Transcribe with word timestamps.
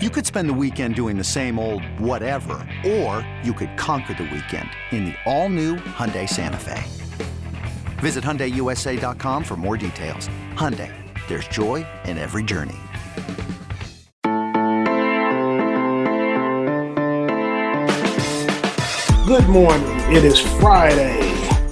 You 0.00 0.10
could 0.10 0.24
spend 0.24 0.48
the 0.48 0.54
weekend 0.54 0.94
doing 0.94 1.18
the 1.18 1.24
same 1.24 1.58
old 1.58 1.82
whatever, 1.98 2.64
or 2.86 3.28
you 3.42 3.52
could 3.52 3.76
conquer 3.76 4.14
the 4.14 4.30
weekend 4.32 4.70
in 4.92 5.06
the 5.06 5.14
all-new 5.26 5.74
Hyundai 5.74 6.28
Santa 6.28 6.56
Fe. 6.56 6.84
Visit 7.98 8.22
HyundaiUSA.com 8.22 9.42
for 9.42 9.56
more 9.56 9.76
details. 9.76 10.28
Hyundai, 10.54 10.94
there's 11.26 11.48
joy 11.48 11.84
in 12.04 12.16
every 12.16 12.44
journey. 12.44 12.76
Good 19.26 19.48
morning. 19.48 20.14
It 20.14 20.22
is 20.22 20.38
Friday, 20.60 21.18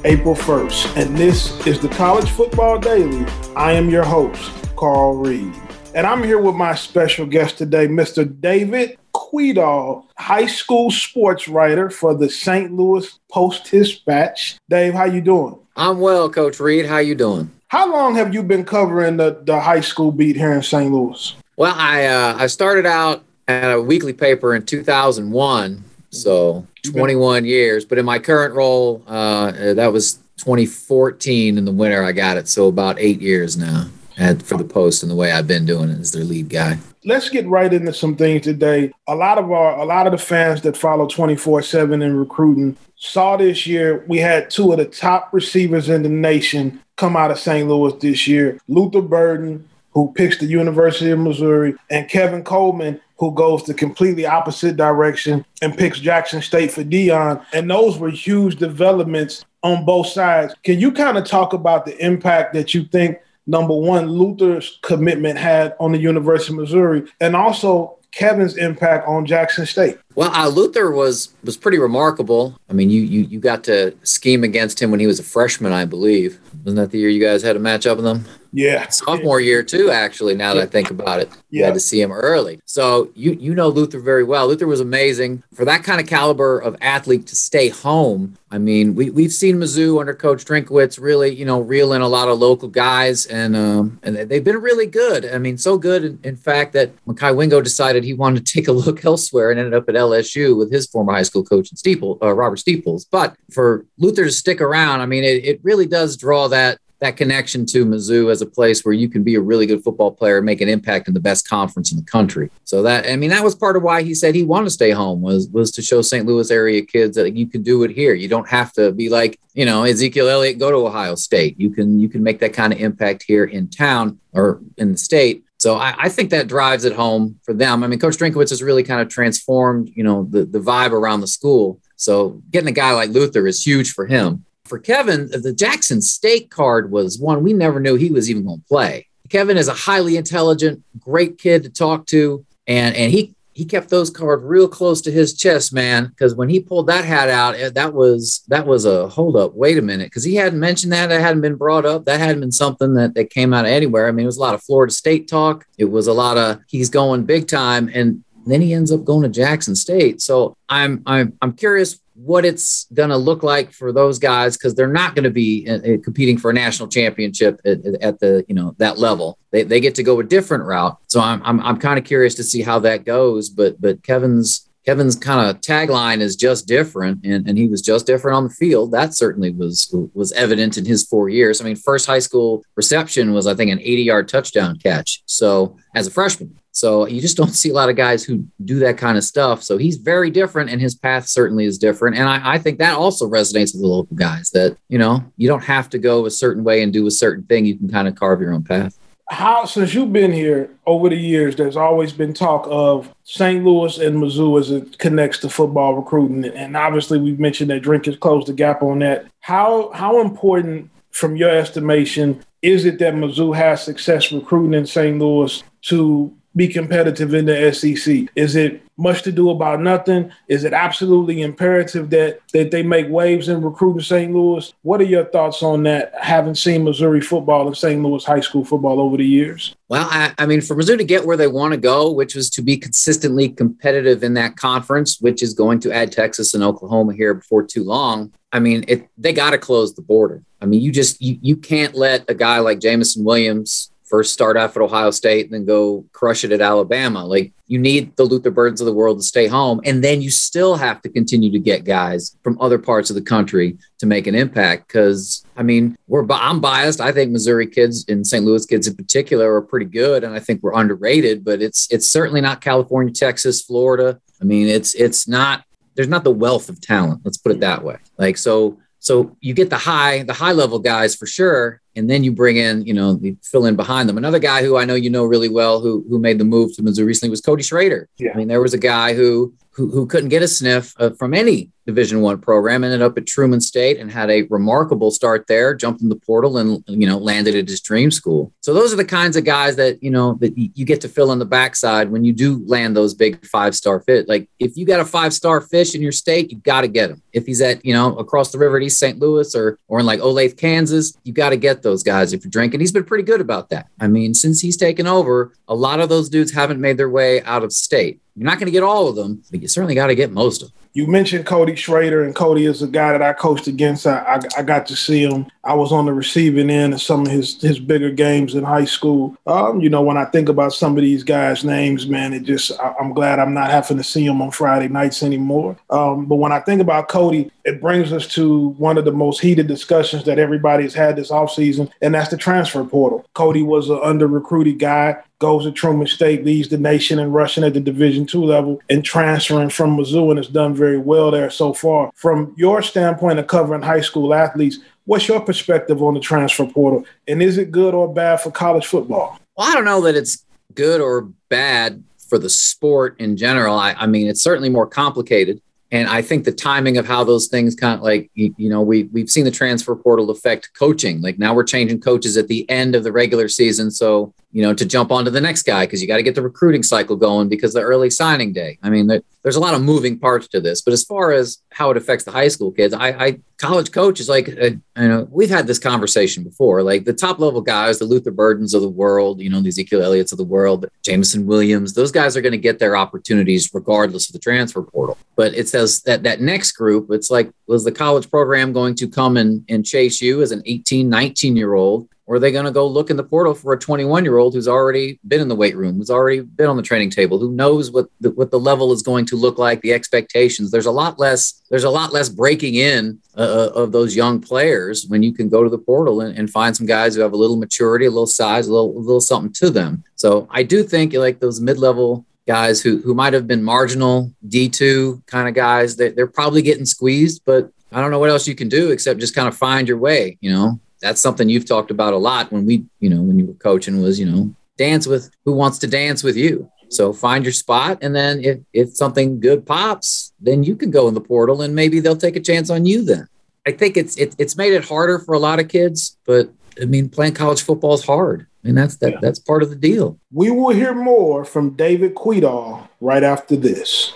April 0.05 0.35
1st, 0.35 0.97
and 1.01 1.17
this 1.17 1.65
is 1.65 1.79
the 1.79 1.91
College 1.91 2.29
Football 2.31 2.81
Daily. 2.81 3.25
I 3.55 3.71
am 3.71 3.89
your 3.89 4.05
host, 4.05 4.51
Carl 4.75 5.15
Reed. 5.15 5.55
And 5.97 6.07
I'm 6.07 6.23
here 6.23 6.39
with 6.39 6.57
my 6.57 6.75
special 6.75 7.25
guest 7.25 7.57
today, 7.57 7.89
Mr. 7.89 8.31
David 8.43 8.99
Kvidahl, 9.15 10.05
high 10.19 10.45
school 10.45 10.91
sports 10.91 11.49
writer 11.49 11.89
for 11.89 12.15
the 12.15 12.29
St. 12.29 12.71
Louis 12.71 13.19
Post-Dispatch. 13.33 14.59
Dave, 14.69 14.93
how 14.93 15.07
you 15.07 15.23
doing? 15.23 15.59
I'm 15.75 15.99
well, 15.99 16.29
Coach 16.29 16.61
Reed. 16.61 16.85
How 16.85 16.99
you 16.99 17.15
doing? 17.15 17.51
How 17.69 17.91
long 17.91 18.15
have 18.15 18.35
you 18.35 18.43
been 18.43 18.63
covering 18.63 19.17
the, 19.17 19.41
the 19.45 19.59
high 19.59 19.81
school 19.81 20.13
beat 20.13 20.37
here 20.37 20.53
in 20.53 20.63
St. 20.63 20.93
Louis? 20.93 21.35
Well, 21.57 21.75
I 21.75 22.05
uh, 22.05 22.37
I 22.39 22.47
started 22.49 22.85
out 22.85 23.25
at 23.49 23.73
a 23.73 23.81
weekly 23.81 24.13
paper 24.13 24.55
in 24.55 24.67
2001, 24.67 25.83
so 26.11 26.67
21 26.85 27.47
years. 27.47 27.87
But 27.87 27.97
in 27.97 28.05
my 28.05 28.19
current 28.19 28.55
role, 28.55 29.03
uh, 29.07 29.73
that 29.73 29.91
was 29.95 30.19
2014 30.37 31.57
in 31.57 31.65
the 31.65 31.73
winter. 31.73 32.05
I 32.05 32.13
got 32.13 32.37
it, 32.37 32.49
so 32.49 32.69
about 32.69 32.99
eight 32.99 33.23
years 33.23 33.57
now 33.57 33.87
at, 34.17 34.43
for 34.43 34.57
the 34.57 34.65
Post 34.65 35.03
and 35.03 35.11
the 35.11 35.17
way 35.17 35.33
I've 35.33 35.47
been 35.47 35.67
doing 35.67 35.91
it 35.91 36.01
as 36.01 36.13
their 36.13 36.25
lead 36.25 36.49
guy. 36.49 36.79
Let's 37.05 37.29
get 37.29 37.47
right 37.47 37.73
into 37.73 37.93
some 37.93 38.17
things 38.17 38.43
today. 38.43 38.93
A 39.07 39.15
lot 39.15 39.39
of 39.39 39.51
our, 39.53 39.79
a 39.79 39.85
lot 39.85 40.07
of 40.07 40.13
the 40.13 40.19
fans 40.19 40.63
that 40.63 40.77
follow 40.77 41.07
24/7 41.07 42.03
in 42.03 42.17
recruiting 42.17 42.77
saw 42.97 43.37
this 43.37 43.67
year 43.67 44.05
we 44.09 44.19
had 44.19 44.51
two 44.51 44.73
of 44.73 44.79
the 44.79 44.87
top 44.87 45.29
receivers 45.33 45.89
in 45.89 46.03
the 46.03 46.09
nation 46.09 46.81
come 46.97 47.17
out 47.17 47.31
of 47.31 47.39
St. 47.39 47.69
Louis 47.69 47.93
this 48.01 48.27
year. 48.27 48.59
Luther 48.69 49.03
Burden, 49.03 49.69
who 49.93 50.13
picks 50.15 50.39
the 50.39 50.47
University 50.47 51.11
of 51.11 51.19
Missouri, 51.19 51.75
and 51.91 52.09
Kevin 52.09 52.43
Coleman, 52.43 53.01
who 53.19 53.33
goes 53.33 53.65
the 53.65 53.75
completely 53.75 54.27
opposite 54.27 54.77
direction 54.77 55.45
and 55.63 55.77
picks 55.77 56.01
Jackson 56.01 56.43
State 56.43 56.71
for 56.71 56.85
Deion. 56.85 57.43
And 57.53 57.71
those 57.71 57.99
were 57.99 58.11
huge 58.11 58.57
developments 58.57 59.45
on 59.63 59.85
both 59.85 60.09
sides. 60.09 60.55
Can 60.65 60.79
you 60.79 60.93
kind 60.93 61.17
of 61.17 61.25
talk 61.25 61.53
about 61.53 61.87
the 61.87 61.97
impact 62.05 62.53
that 62.55 62.75
you 62.75 62.85
think 62.85 63.19
number 63.47 63.75
one, 63.75 64.09
Luther's 64.09 64.79
commitment 64.83 65.39
had 65.39 65.75
on 65.81 65.93
the 65.93 65.99
University 65.99 66.53
of 66.53 66.61
Missouri, 66.61 67.05
and 67.21 67.37
also 67.37 67.99
Kevin's 68.13 68.57
impact 68.57 69.07
on 69.07 69.27
Jackson 69.27 69.67
State. 69.67 69.99
Well, 70.17 70.33
uh, 70.35 70.49
Luther 70.49 70.91
was 70.91 71.29
was 71.45 71.57
pretty 71.57 71.79
remarkable. 71.79 72.59
I 72.69 72.73
mean, 72.73 72.91
you, 72.91 73.03
you 73.03 73.21
you 73.21 73.39
got 73.39 73.63
to 73.65 73.95
scheme 74.03 74.43
against 74.43 74.81
him 74.83 74.91
when 74.91 74.99
he 74.99 75.07
was 75.07 75.21
a 75.21 75.23
freshman, 75.23 75.73
I 75.73 75.85
believe. 75.85 76.41
Wasn't 76.65 76.77
that 76.77 76.91
the 76.91 76.99
year 76.99 77.11
you 77.11 77.21
guys 77.23 77.43
had 77.43 77.55
a 77.55 77.61
match 77.61 77.87
up 77.87 77.99
with 77.99 78.07
him? 78.07 78.25
Yeah. 78.53 78.89
Sophomore 78.89 79.39
year 79.39 79.63
too, 79.63 79.91
actually, 79.91 80.35
now 80.35 80.55
that 80.55 80.63
I 80.63 80.67
think 80.67 80.91
about 80.91 81.21
it. 81.21 81.29
You 81.51 81.61
Yeah. 81.61 81.67
had 81.67 81.75
to 81.75 81.81
see 81.81 82.01
him 82.01 82.11
early. 82.11 82.59
So 82.65 83.11
you 83.15 83.33
you 83.33 83.55
know 83.55 83.69
Luther 83.69 84.01
very 84.01 84.25
well. 84.25 84.49
Luther 84.49 84.67
was 84.67 84.81
amazing. 84.81 85.43
For 85.55 85.67
that 85.67 85.85
kind 85.85 86.01
of 86.01 86.07
caliber 86.07 86.59
of 86.59 86.75
athlete 86.81 87.27
to 87.27 87.37
stay 87.37 87.69
home, 87.69 88.39
I 88.51 88.57
mean, 88.59 88.95
we, 88.95 89.11
we've 89.11 89.33
seen 89.33 89.57
Mizzou 89.57 90.01
under 90.01 90.15
Coach 90.15 90.45
Drinkwitz 90.47 90.99
really, 91.01 91.35
you 91.35 91.45
know, 91.45 91.61
reel 91.61 91.93
in 91.93 92.01
a 92.01 92.09
lot 92.09 92.29
of 92.29 92.39
local 92.39 92.69
guys 92.69 93.27
and 93.27 93.55
um, 93.55 93.99
and 94.03 94.17
they've 94.17 94.43
been 94.43 94.63
really 94.63 94.87
good. 94.87 95.27
I 95.27 95.37
mean, 95.39 95.59
so 95.59 95.77
good 95.77 96.05
in, 96.05 96.19
in 96.25 96.37
fact 96.37 96.73
that 96.73 96.93
Mekhi 97.05 97.37
Wingo 97.37 97.61
decided 97.61 98.05
he 98.05 98.15
wanted 98.15 98.47
to 98.47 98.53
take 98.53 98.69
a 98.69 98.73
look 98.73 99.05
elsewhere 99.05 99.51
and 99.51 99.61
ended 99.61 99.75
up 99.75 99.87
at 99.91 99.97
LSU 100.09 100.57
with 100.57 100.73
his 100.73 100.87
former 100.87 101.13
high 101.13 101.23
school 101.23 101.45
coach 101.45 101.71
in 101.71 101.77
Steeple, 101.77 102.19
uh, 102.23 102.33
Robert 102.33 102.59
Steeples. 102.59 103.05
But 103.05 103.37
for 103.51 103.87
Luther 103.99 104.25
to 104.25 104.31
stick 104.31 104.61
around, 104.61 105.01
I 105.01 105.07
mean, 105.07 105.25
it, 105.25 105.45
it 105.45 105.61
really 105.63 105.87
does 105.87 106.17
draw 106.17 106.49
that 106.49 106.79
that 107.01 107.17
connection 107.17 107.67
to 107.67 107.85
Mizzou 107.85 108.31
as 108.31 108.41
a 108.41 108.47
place 108.47 108.85
where 108.85 108.95
you 108.95 109.09
can 109.09 109.23
be 109.23 109.35
a 109.35 109.41
really 109.41 109.67
good 109.67 109.85
football 109.85 110.11
player 110.11 110.39
and 110.39 110.47
make 110.47 110.63
an 110.63 110.69
impact 110.69 111.09
in 111.09 111.15
the 111.15 111.21
best 111.21 111.49
conference 111.49 111.93
in 111.93 111.99
the 111.99 112.05
country. 112.05 112.51
So 112.65 112.83
that 112.83 113.07
I 113.07 113.17
mean 113.17 113.31
that 113.31 113.45
was 113.45 113.55
part 113.55 113.77
of 113.77 113.83
why 113.83 114.03
he 114.03 114.15
said 114.15 114.35
he 114.35 114.43
wanted 114.43 114.67
to 114.67 114.71
stay 114.71 114.93
home 114.93 115.21
was 115.21 115.49
was 115.49 115.71
to 115.73 115.83
show 115.83 116.01
St. 116.01 116.25
Louis 116.27 116.51
area 116.51 116.83
kids 116.83 117.17
that 117.17 117.35
you 117.35 117.47
can 117.47 117.63
do 117.63 117.83
it 117.83 117.91
here. 117.91 118.15
You 118.15 118.29
don't 118.29 118.49
have 118.49 118.73
to 118.75 118.93
be 118.93 119.09
like 119.09 119.39
you 119.55 119.67
know 119.67 119.85
Ezekiel 119.85 120.29
Elliott 120.29 120.59
go 120.59 120.71
to 120.71 120.87
Ohio 120.87 121.15
State. 121.17 121.61
You 121.61 121.71
can 121.71 122.01
you 122.01 122.09
can 122.09 122.23
make 122.23 122.41
that 122.41 122.55
kind 122.55 122.73
of 122.73 122.81
impact 122.81 123.25
here 123.27 123.45
in 123.45 123.69
town 123.69 124.19
or 124.33 124.61
in 124.79 124.93
the 124.93 124.99
state. 124.99 125.45
So 125.67 125.75
I, 125.75 125.97
I 125.99 126.09
think 126.11 126.31
that 126.31 126.47
drives 126.47 126.85
it 126.85 126.93
home 126.93 127.41
for 127.43 127.53
them. 127.53 127.83
I 127.83 127.89
mean, 127.89 127.99
Coach 127.99 128.19
Drinkwitz 128.19 128.51
has 128.51 128.63
really 128.63 128.85
kind 128.85 129.01
of 129.01 129.09
transformed, 129.09 129.91
you 129.97 130.05
know, 130.05 130.29
the, 130.31 130.45
the 130.45 130.61
vibe 130.61 130.93
around 130.93 131.23
the 131.23 131.27
school. 131.27 131.81
So 131.97 132.41
getting 132.53 132.69
a 132.69 132.73
guy 132.73 132.93
like 132.93 133.11
Luther 133.11 133.49
is 133.49 133.67
huge 133.67 133.93
for 133.93 134.07
him. 134.07 134.45
For 134.67 134.79
Kevin, 134.79 135.29
uh, 135.35 135.39
the 135.39 135.53
Jackson 135.53 136.03
State 136.03 136.51
card 136.51 136.93
was 136.93 137.19
one 137.19 137.43
we 137.43 137.53
never 137.53 137.81
knew 137.81 137.97
he 137.97 138.13
was 138.13 138.31
even 138.31 138.45
going 138.45 138.61
to 138.61 138.65
play. 138.69 139.09
Kevin 139.29 139.57
is 139.57 139.67
a 139.67 139.75
highly 139.75 140.17
intelligent, 140.17 140.85
great 141.01 141.37
kid 141.37 141.65
to 141.65 141.69
talk 141.69 142.07
to, 142.07 142.47
and 142.69 142.95
and 142.95 143.11
he 143.11 143.35
he 143.57 143.65
kept 143.65 143.89
those 143.89 144.11
cards 144.11 144.45
real 144.45 144.69
close 144.69 145.01
to 145.01 145.11
his 145.11 145.33
chest, 145.33 145.73
man. 145.73 146.09
Because 146.09 146.35
when 146.35 146.51
he 146.51 146.61
pulled 146.61 146.89
that 146.89 147.07
hat 147.07 147.31
out, 147.31 147.55
eh, 147.55 147.71
that 147.71 147.95
was 147.95 148.45
that 148.49 148.67
was 148.67 148.85
a 148.85 149.09
hold 149.09 149.35
up. 149.35 149.55
Wait 149.55 149.79
a 149.79 149.83
minute, 149.83 150.09
because 150.09 150.25
he 150.25 150.35
hadn't 150.35 150.61
mentioned 150.61 150.93
that. 150.93 151.07
That 151.07 151.23
hadn't 151.23 151.41
been 151.41 151.55
brought 151.55 151.87
up. 151.87 152.05
That 152.05 152.21
hadn't 152.21 152.41
been 152.41 152.53
something 152.53 152.93
that 152.95 153.15
that 153.15 153.31
came 153.31 153.55
out 153.55 153.65
of 153.65 153.71
anywhere. 153.71 154.09
I 154.09 154.13
mean, 154.13 154.25
it 154.25 154.27
was 154.27 154.37
a 154.37 154.43
lot 154.43 154.55
of 154.55 154.63
Florida 154.63 154.93
State 154.93 155.27
talk. 155.27 155.65
It 155.79 155.87
was 155.87 156.07
a 156.07 156.13
lot 156.13 156.37
of 156.37 156.61
he's 156.69 156.91
going 156.91 157.25
big 157.25 157.49
time, 157.49 157.91
and 157.95 158.23
then 158.45 158.61
he 158.61 158.75
ends 158.75 158.93
up 158.93 159.07
going 159.07 159.23
to 159.23 159.31
Jackson 159.31 159.75
State. 159.75 160.21
So 160.21 160.55
I'm 160.69 161.03
I'm 161.07 161.33
I'm 161.41 161.55
curious 161.55 161.99
what 162.17 162.45
it's 162.45 162.87
going 162.95 163.11
to 163.11 163.17
look 163.17 163.43
like 163.43 163.73
for 163.73 163.93
those 163.93 164.19
guys 164.19 164.57
because 164.57 164.75
they're 164.75 164.87
not 164.89 165.15
going 165.15 165.25
to 165.25 165.31
be 165.31 165.67
uh, 165.69 165.75
uh, 165.75 165.97
competing 166.03 166.39
for 166.39 166.51
a 166.51 166.55
national 166.55 166.89
championship 166.89 167.61
at, 167.65 167.85
at 168.01 168.19
the 168.21 168.45
you 168.49 168.55
know 168.55 168.75
that 168.79 168.99
level. 168.99 169.39
They, 169.51 169.63
they 169.63 169.81
get 169.81 169.95
to 169.97 170.03
go 170.03 170.19
a 170.21 170.25
different 170.25 170.65
route. 170.65 170.97
So 171.09 171.21
I'm 171.21 171.43
I'm, 171.45 171.61
I'm 171.61 171.79
kind 171.79 171.99
of 171.99 172.05
curious 172.05 172.35
to 172.37 172.45
see 172.45 172.63
how 172.63 172.79
that 172.81 173.05
goes. 173.05 173.51
But 173.51 173.81
but 173.81 174.03
Kevin's 174.03 174.69
Kevin's 174.87 175.17
kind 175.17 175.51
of 175.51 175.61
tagline 175.61 176.21
is 176.21 176.37
just 176.37 176.69
different, 176.69 177.25
and, 177.25 177.49
and 177.49 177.59
he 177.59 177.67
was 177.67 177.83
just 177.83 178.07
different 178.07 178.37
on 178.37 178.45
the 178.45 178.55
field. 178.55 178.93
That 178.93 179.15
certainly 179.15 179.51
was 179.51 179.95
was 180.15 180.33
evident 180.33 180.79
in 180.79 180.85
his 180.85 181.05
four 181.05 181.29
years. 181.29 181.61
I 181.61 181.65
mean, 181.65 181.77
first 181.77 182.07
high 182.07 182.21
school 182.21 182.65
reception 182.77 183.33
was 183.33 183.47
I 183.47 183.55
think 183.55 183.71
an 183.71 183.81
80 183.81 184.03
yard 184.03 184.29
touchdown 184.29 184.79
catch. 184.79 185.23
So 185.27 185.77
as 185.95 186.07
a 186.07 186.11
freshman, 186.11 186.59
so 186.77 187.07
you 187.07 187.23
just 187.23 187.39
don't 187.39 187.55
see 187.55 187.71
a 187.71 187.73
lot 187.73 187.89
of 187.89 187.97
guys 187.97 188.23
who 188.23 188.45
do 188.65 188.79
that 188.81 188.99
kind 188.99 189.17
of 189.17 189.25
stuff. 189.25 189.63
So 189.63 189.79
he's 189.79 189.97
very 189.97 190.31
different, 190.31 190.69
and 190.69 190.79
his 190.79 190.95
path 190.95 191.27
certainly 191.27 191.65
is 191.65 191.79
different. 191.79 192.17
And 192.17 192.29
I, 192.29 192.55
I 192.55 192.59
think 192.59 192.79
that 192.79 192.95
also 192.95 193.27
resonates 193.27 193.73
with 193.73 193.81
the 193.81 193.89
local 193.89 194.15
guys 194.15 194.51
that 194.51 194.77
you 194.89 194.99
know 194.99 195.25
you 195.39 195.49
don't 195.49 195.65
have 195.65 195.89
to 195.91 195.99
go 195.99 196.27
a 196.27 196.31
certain 196.31 196.65
way 196.65 196.83
and 196.83 196.93
do 196.93 197.07
a 197.07 197.11
certain 197.11 197.45
thing. 197.45 197.65
You 197.65 197.77
can 197.77 197.89
kind 197.89 198.07
of 198.07 198.15
carve 198.15 198.43
your 198.43 198.53
own 198.53 198.63
path. 198.63 198.99
How 199.31 199.65
since 199.65 199.95
you've 199.95 200.13
been 200.13 200.33
here 200.33 200.71
over 200.87 201.09
the 201.09 201.17
years, 201.17 201.57
there's 201.57 201.79
always 201.79 202.13
been 202.13 202.35
talk 202.35 202.67
of 202.71 203.13
St. 203.25 203.65
Louis 203.65 203.99
and 203.99 204.23
Mizzou 204.23 204.61
as 204.61 204.71
it 204.71 204.99
connects 204.99 205.39
to 205.39 205.49
football 205.49 205.95
recruiting, 205.95 206.45
and 206.45 206.77
obviously 206.77 207.19
we've 207.19 207.41
mentioned 207.41 207.71
that 207.71 207.81
Drink 207.81 208.05
has 208.05 208.17
closed 208.17 208.49
the 208.49 208.53
gap 208.53 208.83
on 208.83 208.99
that. 208.99 209.27
How 209.41 209.91
how 209.93 210.21
important, 210.21 210.91
from 211.11 211.37
your 211.37 211.51
estimation, 211.51 212.45
is 212.61 212.85
it 212.85 212.99
that 212.99 213.15
Mizzou 213.15 213.57
has 213.57 213.83
success 213.83 214.31
recruiting 214.31 214.75
in 214.75 214.87
St. 214.87 215.19
Louis 215.19 215.63
to 215.83 216.37
be 216.57 216.69
competitive 216.69 217.35
in 217.35 217.45
the 217.45 217.73
SEC? 217.73 218.29
Is 218.35 218.57
it 218.57 218.83
much 218.97 219.23
to 219.23 219.31
do 219.31 219.51
about 219.51 219.83
nothing? 219.83 220.33
Is 220.49 220.65
it 220.65 220.73
absolutely 220.73 221.43
imperative 221.43 222.09
that 222.11 222.41
that 222.53 222.71
they 222.71 222.83
make 222.83 223.09
waves 223.09 223.49
in 223.49 223.61
recruiting 223.61 224.01
St. 224.01 224.33
Louis? 224.33 224.73
What 224.83 225.01
are 225.01 225.05
your 225.05 225.27
thoughts 225.27 225.63
on 225.63 225.83
that? 225.83 226.15
Having 226.21 226.55
seen 226.55 226.85
Missouri 226.85 227.21
football 227.21 227.67
and 227.67 227.77
St. 227.77 228.03
Louis 228.03 228.25
high 228.25 228.41
school 228.41 228.65
football 228.65 228.99
over 228.99 229.19
the 229.19 229.27
years. 229.27 229.77
Well, 229.89 230.09
I, 230.11 230.33
I 230.39 230.47
mean, 230.47 230.63
for 230.63 230.75
Missouri 230.75 230.99
to 230.99 231.05
get 231.05 231.27
where 231.27 231.37
they 231.37 231.47
want 231.47 231.73
to 231.73 231.79
go, 231.79 232.11
which 232.11 232.35
was 232.35 232.49
to 232.51 232.63
be 232.63 232.77
consistently 232.77 233.51
competitive 233.51 234.25
in 234.25 234.35
that 234.35 234.57
conference, 234.57 235.21
which 235.21 235.43
is 235.43 235.53
going 235.53 235.81
to 235.81 235.93
add 235.93 236.11
Texas 236.11 236.55
and 236.55 236.65
Oklahoma 236.65 237.15
here 237.15 237.35
before 237.35 237.63
too 237.63 237.85
long. 237.85 238.33
I 238.51 238.59
mean, 238.59 238.85
it, 238.89 239.09
they 239.19 239.35
got 239.35 239.51
to 239.51 239.59
close 239.59 239.95
the 239.95 240.03
border. 240.03 240.43
I 240.63 240.65
mean, 240.65 240.81
you 240.81 240.91
just 240.91 241.21
you, 241.21 241.39
you 241.43 241.57
can't 241.57 241.95
let 241.95 242.31
a 242.31 242.35
guy 242.35 242.61
like 242.61 242.81
Jameson 242.81 243.25
Williams 243.25 243.91
first 244.09 244.33
start 244.33 244.57
off 244.57 244.77
at 244.77 244.83
Ohio 244.83 245.11
State 245.11 245.47
and 245.47 245.55
then 245.55 245.65
go 245.65 246.05
crush 246.13 246.45
it 246.45 246.53
at 246.53 246.61
Alabama. 246.61 247.25
Like 247.25 247.53
you 247.67 247.79
need 247.79 248.15
the 248.17 248.25
Luther 248.25 248.51
Burdens 248.51 248.81
of 248.81 248.87
the 248.87 248.93
world 248.93 249.19
to 249.19 249.25
stay 249.25 249.47
home. 249.47 249.81
And 249.85 250.03
then 250.03 250.23
you 250.23 250.31
still 250.31 250.77
have 250.77 251.03
to 251.03 251.09
continue 251.09 251.51
to 251.51 251.59
get 251.59 251.85
guys 251.85 252.37
from 252.43 252.61
other 252.61 252.79
parts 252.79 253.11
of 253.11 253.17
the 253.17 253.23
country 253.23 253.77
to 253.99 254.07
make 254.07 254.27
an 254.27 254.35
impact. 254.35 254.89
Cause 254.89 255.45
I 255.57 255.63
mean, 255.63 255.97
we're, 256.07 256.27
I'm 256.31 256.61
biased. 256.61 257.01
I 257.01 257.13
think 257.13 257.33
Missouri 257.33 257.67
kids 257.67 258.05
and 258.09 258.27
St. 258.27 258.45
Louis 258.45 258.65
kids 258.65 258.87
in 258.87 258.95
particular 258.95 259.55
are 259.55 259.63
pretty 259.63 259.87
good. 259.87 260.23
And 260.23 260.35
I 260.35 260.39
think 260.39 260.63
we're 260.63 260.75
underrated, 260.75 261.45
but 261.45 261.61
it's, 261.61 261.89
it's 261.91 262.07
certainly 262.07 262.41
not 262.41 262.61
California, 262.61 263.13
Texas, 263.13 263.63
Florida. 263.63 264.21
I 264.41 264.45
mean, 264.45 264.69
it's, 264.69 264.95
it's 264.95 265.27
not, 265.27 265.65
there's 265.95 266.09
not 266.09 266.25
the 266.25 266.31
wealth 266.31 266.69
of 266.69 266.81
talent. 266.81 267.23
Let's 267.25 267.39
put 267.39 267.53
it 267.53 267.61
that 267.61 267.83
way. 267.83 267.97
Like, 268.19 268.37
so, 268.37 268.79
so 268.99 269.37
you 269.41 269.55
get 269.55 269.71
the 269.71 269.79
high, 269.79 270.23
the 270.23 270.33
high 270.33 270.53
level 270.53 270.79
guys 270.79 271.17
for 271.17 271.27
sure. 271.27 271.81
And 271.97 272.09
then 272.09 272.23
you 272.23 272.33
bring 272.33 272.57
in, 272.57 272.85
you 272.87 272.95
know, 272.95 273.15
the 273.15 273.37
fill 273.43 273.67
in 273.67 273.77
behind 273.77 274.09
them. 274.09 274.19
Another 274.19 274.39
guy 274.39 274.63
who 274.63 274.77
I 274.77 274.85
know 274.85 274.95
you 274.95 275.11
know 275.11 275.25
really 275.25 275.49
well 275.49 275.81
who 275.81 276.05
who 276.09 276.19
made 276.19 276.39
the 276.39 276.45
move 276.45 276.75
to 276.77 276.83
Mizzou 276.83 277.07
recently 277.07 277.31
was 277.31 277.41
Cody 277.41 277.63
Schrader. 277.63 278.09
Yeah. 278.19 278.33
I 278.35 278.37
mean, 278.37 278.49
there 278.49 278.61
was 278.61 278.75
a 278.75 278.79
guy 278.79 279.15
who 279.15 279.55
who, 279.77 279.91
who 279.91 280.07
couldn't 280.07 280.31
get 280.31 280.43
a 280.43 280.49
sniff 280.49 280.95
uh, 280.99 281.11
from 281.11 281.35
any 281.35 281.71
division 281.87 282.21
one 282.21 282.39
program 282.39 282.83
ended 282.83 283.01
up 283.01 283.17
at 283.17 283.27
truman 283.27 283.61
state 283.61 283.99
and 283.99 284.11
had 284.11 284.29
a 284.29 284.43
remarkable 284.43 285.11
start 285.11 285.47
there 285.47 285.73
jumped 285.75 286.03
in 286.03 286.09
the 286.09 286.17
portal 286.17 286.59
and 286.59 286.83
you 286.89 287.07
know 287.07 287.17
landed 287.17 287.55
at 287.55 287.69
his 287.69 287.81
dream 287.81 288.11
school 288.11 288.53
so 288.61 288.75
those 288.75 288.93
are 288.93 288.97
the 288.97 289.05
kinds 289.05 289.37
of 289.37 289.45
guys 289.45 289.77
that 289.77 290.03
you 290.03 290.11
know 290.11 290.35
that 290.41 290.53
you 290.57 290.85
get 290.85 291.01
to 291.01 291.09
fill 291.09 291.31
in 291.31 291.39
the 291.39 291.45
backside 291.45 292.11
when 292.11 292.25
you 292.25 292.33
do 292.33 292.65
land 292.67 292.97
those 292.97 293.15
big 293.15 293.45
five 293.47 293.75
star 293.75 294.01
fit 294.01 294.29
like 294.29 294.49
if 294.59 294.77
you 294.77 294.85
got 294.85 294.99
a 294.99 295.05
five 295.05 295.33
star 295.33 295.61
fish 295.61 295.95
in 295.95 296.03
your 296.03 296.11
state 296.11 296.51
you 296.51 296.59
got 296.59 296.81
to 296.81 296.89
get 296.89 297.11
him 297.11 297.23
if 297.33 297.47
he's 297.47 297.61
at 297.61 297.85
you 297.85 297.93
know 297.93 298.17
across 298.17 298.51
the 298.51 298.59
river 298.59 298.77
at 298.79 298.83
east 298.83 298.99
st 298.99 299.21
louis 299.21 299.55
or 299.55 299.79
or 299.87 300.01
in 300.01 300.07
like 300.07 300.21
olathe 300.21 300.57
kansas 300.57 301.17
you 301.23 301.33
got 301.33 301.51
to 301.51 301.57
get 301.57 301.83
those 301.87 302.03
guys 302.03 302.33
if 302.33 302.45
you're 302.45 302.51
drinking. 302.51 302.81
He's 302.81 302.93
been 302.93 303.05
pretty 303.05 303.25
good 303.25 303.41
about 303.41 303.71
that. 303.71 303.89
I 304.01 304.09
mean 304.09 304.35
since 304.35 304.61
he's 304.61 304.77
taken 304.77 305.07
over 305.07 305.53
a 305.69 305.75
lot 305.75 306.01
of 306.01 306.09
those 306.09 306.29
dudes 306.29 306.53
haven't 306.53 306.81
made 306.81 306.99
their 306.99 307.09
way 307.09 307.43
out 307.43 307.65
of 307.65 307.73
state 307.73 308.21
you're 308.37 308.45
not 308.45 308.59
going 308.59 308.67
to 308.67 308.73
get 308.73 308.83
all 308.83 309.09
of 309.09 309.17
them, 309.17 309.43
but 309.51 309.63
you 309.63 309.69
certainly 309.69 309.95
got 309.95 310.09
to 310.09 310.15
get 310.15 310.31
most 310.31 310.63
of 310.63 310.69
them. 310.69 310.77
You 310.93 311.07
mentioned 311.07 311.45
Cody 311.45 311.75
Schrader, 311.75 312.25
and 312.25 312.35
Cody 312.35 312.65
is 312.65 312.81
a 312.81 312.87
guy 312.87 313.13
that 313.13 313.21
I 313.21 313.35
coached 313.35 313.67
against. 313.67 314.07
I, 314.07 314.19
I, 314.19 314.61
I, 314.61 314.63
got 314.63 314.87
to 314.87 314.97
see 314.97 315.23
him. 315.23 315.47
I 315.63 315.75
was 315.75 315.93
on 315.93 316.07
the 316.07 316.15
receiving 316.15 316.71
end 316.71 316.95
of 316.95 317.03
some 317.03 317.27
of 317.27 317.29
his 317.31 317.61
his 317.61 317.79
bigger 317.79 318.11
games 318.11 318.55
in 318.55 318.65
high 318.65 318.87
school. 318.87 319.37
Um, 319.47 319.83
you 319.83 319.91
know, 319.91 320.01
when 320.01 320.17
I 320.17 320.25
think 320.25 320.49
about 320.49 320.73
some 320.73 320.97
of 320.97 321.03
these 321.03 321.23
guys' 321.23 321.65
names, 321.65 322.07
man, 322.07 322.33
it 322.33 322.45
just 322.45 322.73
I, 322.81 322.95
am 322.99 323.13
glad 323.13 323.39
I'm 323.39 323.53
not 323.53 323.71
having 323.71 323.99
to 323.99 324.05
see 324.05 324.27
them 324.27 324.41
on 324.41 324.51
Friday 324.51 324.89
nights 324.89 325.23
anymore. 325.23 325.77
Um, 325.91 326.25
but 326.25 326.37
when 326.37 326.53
I 326.53 326.61
think 326.61 326.81
about 326.81 327.09
Cody, 327.09 327.51
it 327.67 327.81
brings 327.81 328.11
us 328.11 328.27
to 328.29 328.69
one 328.79 328.97
of 328.97 329.05
the 329.05 329.13
most 329.13 329.41
heated 329.41 329.67
discussions 329.67 330.25
that 330.25 330.39
everybody's 330.39 330.95
had 330.95 331.17
this 331.17 331.31
offseason, 331.31 331.91
and 332.01 332.15
that's 332.15 332.31
the 332.31 332.39
transfer 332.39 332.85
portal. 332.85 333.27
Cody 333.35 333.63
was 333.63 333.91
an 333.91 334.01
under 334.03 334.27
recruited 334.27 334.79
guy 334.79 335.23
goes 335.39 335.65
to 335.65 335.73
Truman 335.73 336.07
State, 336.07 336.45
leads 336.45 336.69
the 336.69 336.79
nation 336.79 337.19
in 337.19 337.31
rushing 337.31 337.65
at 337.65 337.75
the 337.75 337.81
Division 337.81 338.27
two 338.27 338.45
level 338.45 338.81
and 338.89 339.05
transferring 339.05 339.71
from 339.71 339.97
Mizzou 339.97 340.31
and 340.31 340.39
has 340.39 340.49
done 340.49 340.75
very 340.75 340.99
well 340.99 341.31
there 341.31 341.51
so 341.51 341.73
far. 341.73 342.11
From 342.15 342.55
your 342.57 342.83
standpoint 342.83 343.39
of 343.39 343.47
covering 343.47 343.83
high 343.83 344.01
school 344.01 344.35
athletes, 344.35 344.79
what's 345.05 345.29
your 345.29 345.41
perspective 345.41 346.03
on 346.03 346.15
the 346.15 346.21
transfer 346.21 346.67
portal? 346.67 347.05
And 347.29 347.43
is 347.43 347.59
it 347.59 347.71
good 347.71 347.95
or 347.95 348.13
bad 348.13 348.41
for 348.41 348.51
college 348.51 348.87
football? 348.87 349.39
Well, 349.57 349.71
I 349.71 349.75
don't 349.75 349.85
know 349.85 350.01
that 350.03 350.15
it's 350.15 350.45
good 350.75 351.01
or 351.01 351.23
bad 351.49 352.03
for 352.29 352.39
the 352.39 352.51
sport 352.51 353.17
in 353.21 353.37
general. 353.37 353.77
I, 353.79 353.93
I 353.93 354.07
mean, 354.07 354.27
it's 354.27 354.43
certainly 354.43 354.69
more 354.69 354.87
complicated 354.87 355.61
and 355.93 356.09
I 356.09 356.21
think 356.21 356.45
the 356.45 356.53
timing 356.53 356.97
of 356.99 357.07
how 357.07 357.23
those 357.23 357.47
things 357.47 357.75
kind 357.77 357.95
of 357.95 358.03
like 358.03 358.31
you, 358.35 358.55
you, 358.57 358.69
know 358.69 358.83
we 358.83 359.05
we've 359.05 359.31
seen 359.31 359.45
the 359.45 359.51
transfer 359.51 359.95
portal 359.95 360.31
affect 360.31 360.71
coaching. 360.77 361.21
Like 361.23 361.39
now 361.39 361.55
we're 361.55 361.65
changing 361.65 362.01
coaches 362.01 362.37
at 362.37 362.49
the 362.49 362.69
end 362.69 362.97
of 362.97 363.05
the 363.05 363.13
regular 363.13 363.49
season, 363.49 363.91
so 363.91 364.35
you 364.57 364.63
know 364.63 364.73
to 364.73 364.87
jump 364.87 365.13
onto 365.13 365.31
the 365.31 365.41
next 365.41 365.65
guy 365.65 365.85
because 365.85 366.01
you 366.01 366.09
got 366.09 366.17
to 366.17 366.23
get 366.23 366.35
the 366.35 366.41
recruiting 366.41 366.83
cycle 366.83 367.15
going 367.15 367.47
because 367.47 367.75
the 367.75 367.83
early 367.83 368.09
signing 368.09 368.55
day. 368.55 368.79
I 368.83 368.89
mean, 368.89 369.07
there's 369.43 369.57
a 369.57 369.61
lot 369.61 369.75
of 369.75 369.83
moving 369.83 370.19
parts 370.19 370.49
to 370.49 370.63
this, 370.63 370.81
but 370.81 370.95
as 370.95 371.05
far 371.05 371.31
as 371.31 371.59
how 371.73 371.91
it 371.91 371.99
affects 371.99 372.25
the 372.25 372.31
high 372.31 372.49
school 372.49 372.73
kids, 372.73 372.95
I, 372.95 373.09
I 373.09 373.39
college 373.59 373.93
coach 373.93 374.19
is 374.19 374.31
like 374.31 374.49
uh, 374.49 374.71
you 374.71 375.09
know 375.09 375.29
we've 375.31 375.51
had 375.51 375.67
this 375.67 375.79
conversation 375.79 376.43
before. 376.43 376.83
Like 376.83 377.05
the 377.05 377.13
top 377.13 377.39
level 377.39 377.61
guys, 377.61 377.99
the 377.99 378.07
Luther 378.07 378.31
Burdens 378.31 378.73
of 378.73 378.81
the 378.81 378.89
world, 378.89 379.43
you 379.43 379.51
know 379.51 379.61
the 379.61 379.69
Ezekiel 379.69 380.01
Elliott's 380.01 380.33
of 380.33 380.39
the 380.39 380.45
world, 380.45 380.87
Jameson 381.03 381.45
Williams, 381.45 381.93
those 381.93 382.11
guys 382.11 382.35
are 382.35 382.41
going 382.41 382.53
to 382.53 382.59
get 382.59 382.79
their 382.79 382.97
opportunities 382.97 383.69
regardless 383.75 384.27
of 384.27 384.33
the 384.33 384.39
transfer 384.39 384.81
portal. 384.81 385.19
But 385.35 385.53
it 385.53 385.69
says 385.69 386.01
that 386.05 386.23
that 386.23 386.41
next 386.41 386.73
group, 386.73 387.11
it's 387.11 387.31
like 387.31 387.51
was 387.67 387.85
the 387.85 387.93
college 387.93 388.31
program 388.31 388.73
going 388.73 388.95
to 388.95 389.07
come 389.07 389.37
and, 389.37 389.67
and 389.69 389.85
chase 389.85 390.23
you 390.23 390.41
as 390.41 390.51
an 390.51 390.63
18, 390.65 391.11
19 391.11 391.57
year 391.57 391.75
old 391.75 392.09
or 392.27 392.37
are 392.37 392.39
they 392.41 392.51
going 392.51 392.65
to 392.65 392.73
go 392.73 392.87
look 392.87 393.09
in 393.09 393.17
the 393.17 393.23
portal 393.23 393.55
for 393.55 393.73
a 393.73 393.79
21 393.79 394.25
year 394.25 394.39
old 394.39 394.53
who's 394.55 394.67
already 394.67 395.19
been 395.27 395.41
in 395.41 395.49
the 395.49 395.55
weight 395.55 395.77
room, 395.77 395.97
who's 395.97 396.11
already 396.11 396.41
been 396.41 396.69
on 396.69 396.77
the 396.77 396.83
training 396.83 397.11
table, 397.11 397.39
who 397.39 397.53
knows 397.53 397.93
what 397.93 398.09
the, 398.21 398.31
what 398.33 398.51
the 398.51 398.59
level 398.59 398.93
is 398.93 399.03
going 399.03 399.25
to 399.27 399.37
look 399.37 399.59
like, 399.59 399.81
the 399.81 399.93
expectations? 399.93 400.71
There's 400.71 400.87
a 400.87 400.91
lot 400.91 401.19
less. 401.19 401.63
There's 401.71 401.85
a 401.85 401.91
lot 401.91 402.13
less 402.13 402.29
breaking 402.29 402.75
in 402.75 403.21
uh, 403.37 403.41
uh, 403.41 403.81
of 403.81 403.93
those 403.93 404.17
young 404.17 404.41
players 404.41 405.07
when 405.07 405.23
you 405.23 405.33
can 405.33 405.49
go 405.49 405.63
to 405.63 405.71
the 405.71 405.79
portal 405.79 406.21
and, 406.21 406.37
and, 406.37 406.51
find 406.51 406.77
some 406.77 406.87
guys 406.87 407.15
who 407.15 407.21
have 407.21 407.33
a 407.33 407.37
little 407.37 407.57
maturity, 407.57 408.07
a 408.07 408.11
little 408.11 408.27
size, 408.27 408.69
a 408.69 408.73
little, 408.73 408.97
a 408.97 409.01
little 409.01 409.21
something 409.21 409.53
to 409.53 409.69
them. 409.69 410.05
So 410.15 410.47
I 410.51 410.63
do 410.63 410.83
think 410.83 411.13
like 411.13 411.41
those 411.41 411.61
mid 411.61 411.79
level 411.79 412.25
guys 412.47 412.81
who 412.81 413.01
who 413.03 413.15
might 413.15 413.33
have 413.33 413.47
been 413.47 413.63
marginal 413.63 414.33
D2 414.49 415.27
kind 415.27 415.49
of 415.49 415.55
guys, 415.55 415.97
they, 415.97 416.11
they're 416.11 416.27
probably 416.27 416.63
getting 416.63 416.87
squeezed, 416.87 417.43
but 417.45 417.71
I 417.93 418.01
don't 418.01 418.11
know 418.11 418.19
what 418.19 418.31
else 418.31 418.49
you 418.49 418.55
can 418.55 418.69
do 418.69 418.91
except 418.91 419.21
just 419.21 419.35
kind 419.35 419.49
of 419.49 419.57
find 419.57 419.87
your 419.87 419.99
way, 419.99 420.39
you 420.41 420.53
know 420.53 420.81
that's 421.01 421.21
something 421.21 421.49
you've 421.49 421.67
talked 421.67 421.91
about 421.91 422.15
a 422.15 422.19
lot 422.19 422.51
when 422.51 422.67
we, 422.67 422.85
you 423.01 423.09
know, 423.09 423.23
when 423.23 423.39
you 423.39 423.47
were 423.47 423.55
coaching 423.55 424.01
was, 424.01 424.19
you 424.19 424.27
know, 424.27 424.55
dance 424.79 425.07
with 425.07 425.31
who 425.45 425.53
wants 425.53 425.79
to 425.79 425.87
dance 425.87 426.23
with 426.23 426.37
you. 426.37 426.71
So 426.89 427.13
find 427.13 427.45
your 427.45 427.53
spot, 427.53 427.99
and 428.01 428.15
then 428.15 428.45
if 428.45 428.59
if 428.73 428.95
something 428.95 429.41
good 429.41 429.67
pops, 429.67 430.33
then 430.41 430.63
you 430.63 430.77
can 430.77 430.91
go 430.91 431.09
in 431.09 431.15
the 431.15 431.21
portal, 431.21 431.63
and 431.63 431.75
maybe 431.75 431.99
they'll 431.99 432.17
take 432.17 432.37
a 432.37 432.41
chance 432.41 432.71
on 432.71 432.87
you. 432.87 433.05
Then 433.05 433.27
I 433.67 433.73
think 433.73 433.97
it's 433.97 434.17
it, 434.17 434.37
it's 434.39 434.57
made 434.57 434.73
it 434.73 434.85
harder 434.85 435.19
for 435.19 435.35
a 435.35 435.39
lot 435.39 435.59
of 435.59 435.69
kids, 435.69 436.17
but 436.25 436.49
I 436.81 436.85
mean, 436.85 437.09
playing 437.09 437.35
college 437.35 437.63
football 437.63 437.95
is 437.95 438.05
hard. 438.05 438.47
I 438.63 438.69
mean, 438.69 438.77
that's 438.77 438.97
that 438.99 439.15
yeah. 439.15 439.19
that's 439.21 439.39
part 439.39 439.63
of 439.63 439.71
the 439.71 439.77
deal. 439.77 440.19
We 440.31 440.51
will 440.51 440.73
hear 440.73 440.95
more 440.95 441.45
from 441.45 441.71
David 441.71 442.15
Kvidahl 442.15 442.89
right 443.01 443.23
after 443.23 443.57
this. 443.57 444.13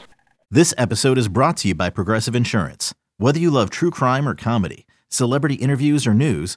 This 0.51 0.75
episode 0.79 1.19
is 1.19 1.29
brought 1.29 1.57
to 1.59 1.69
you 1.69 1.75
by 1.75 1.91
Progressive 1.91 2.35
Insurance. 2.35 2.95
Whether 3.19 3.39
you 3.39 3.51
love 3.51 3.71
true 3.71 3.91
crime 3.91 4.29
or 4.29 4.35
comedy, 4.35 4.87
celebrity 5.09 5.57
interviews 5.57 6.07
or 6.07 6.15
news 6.15 6.57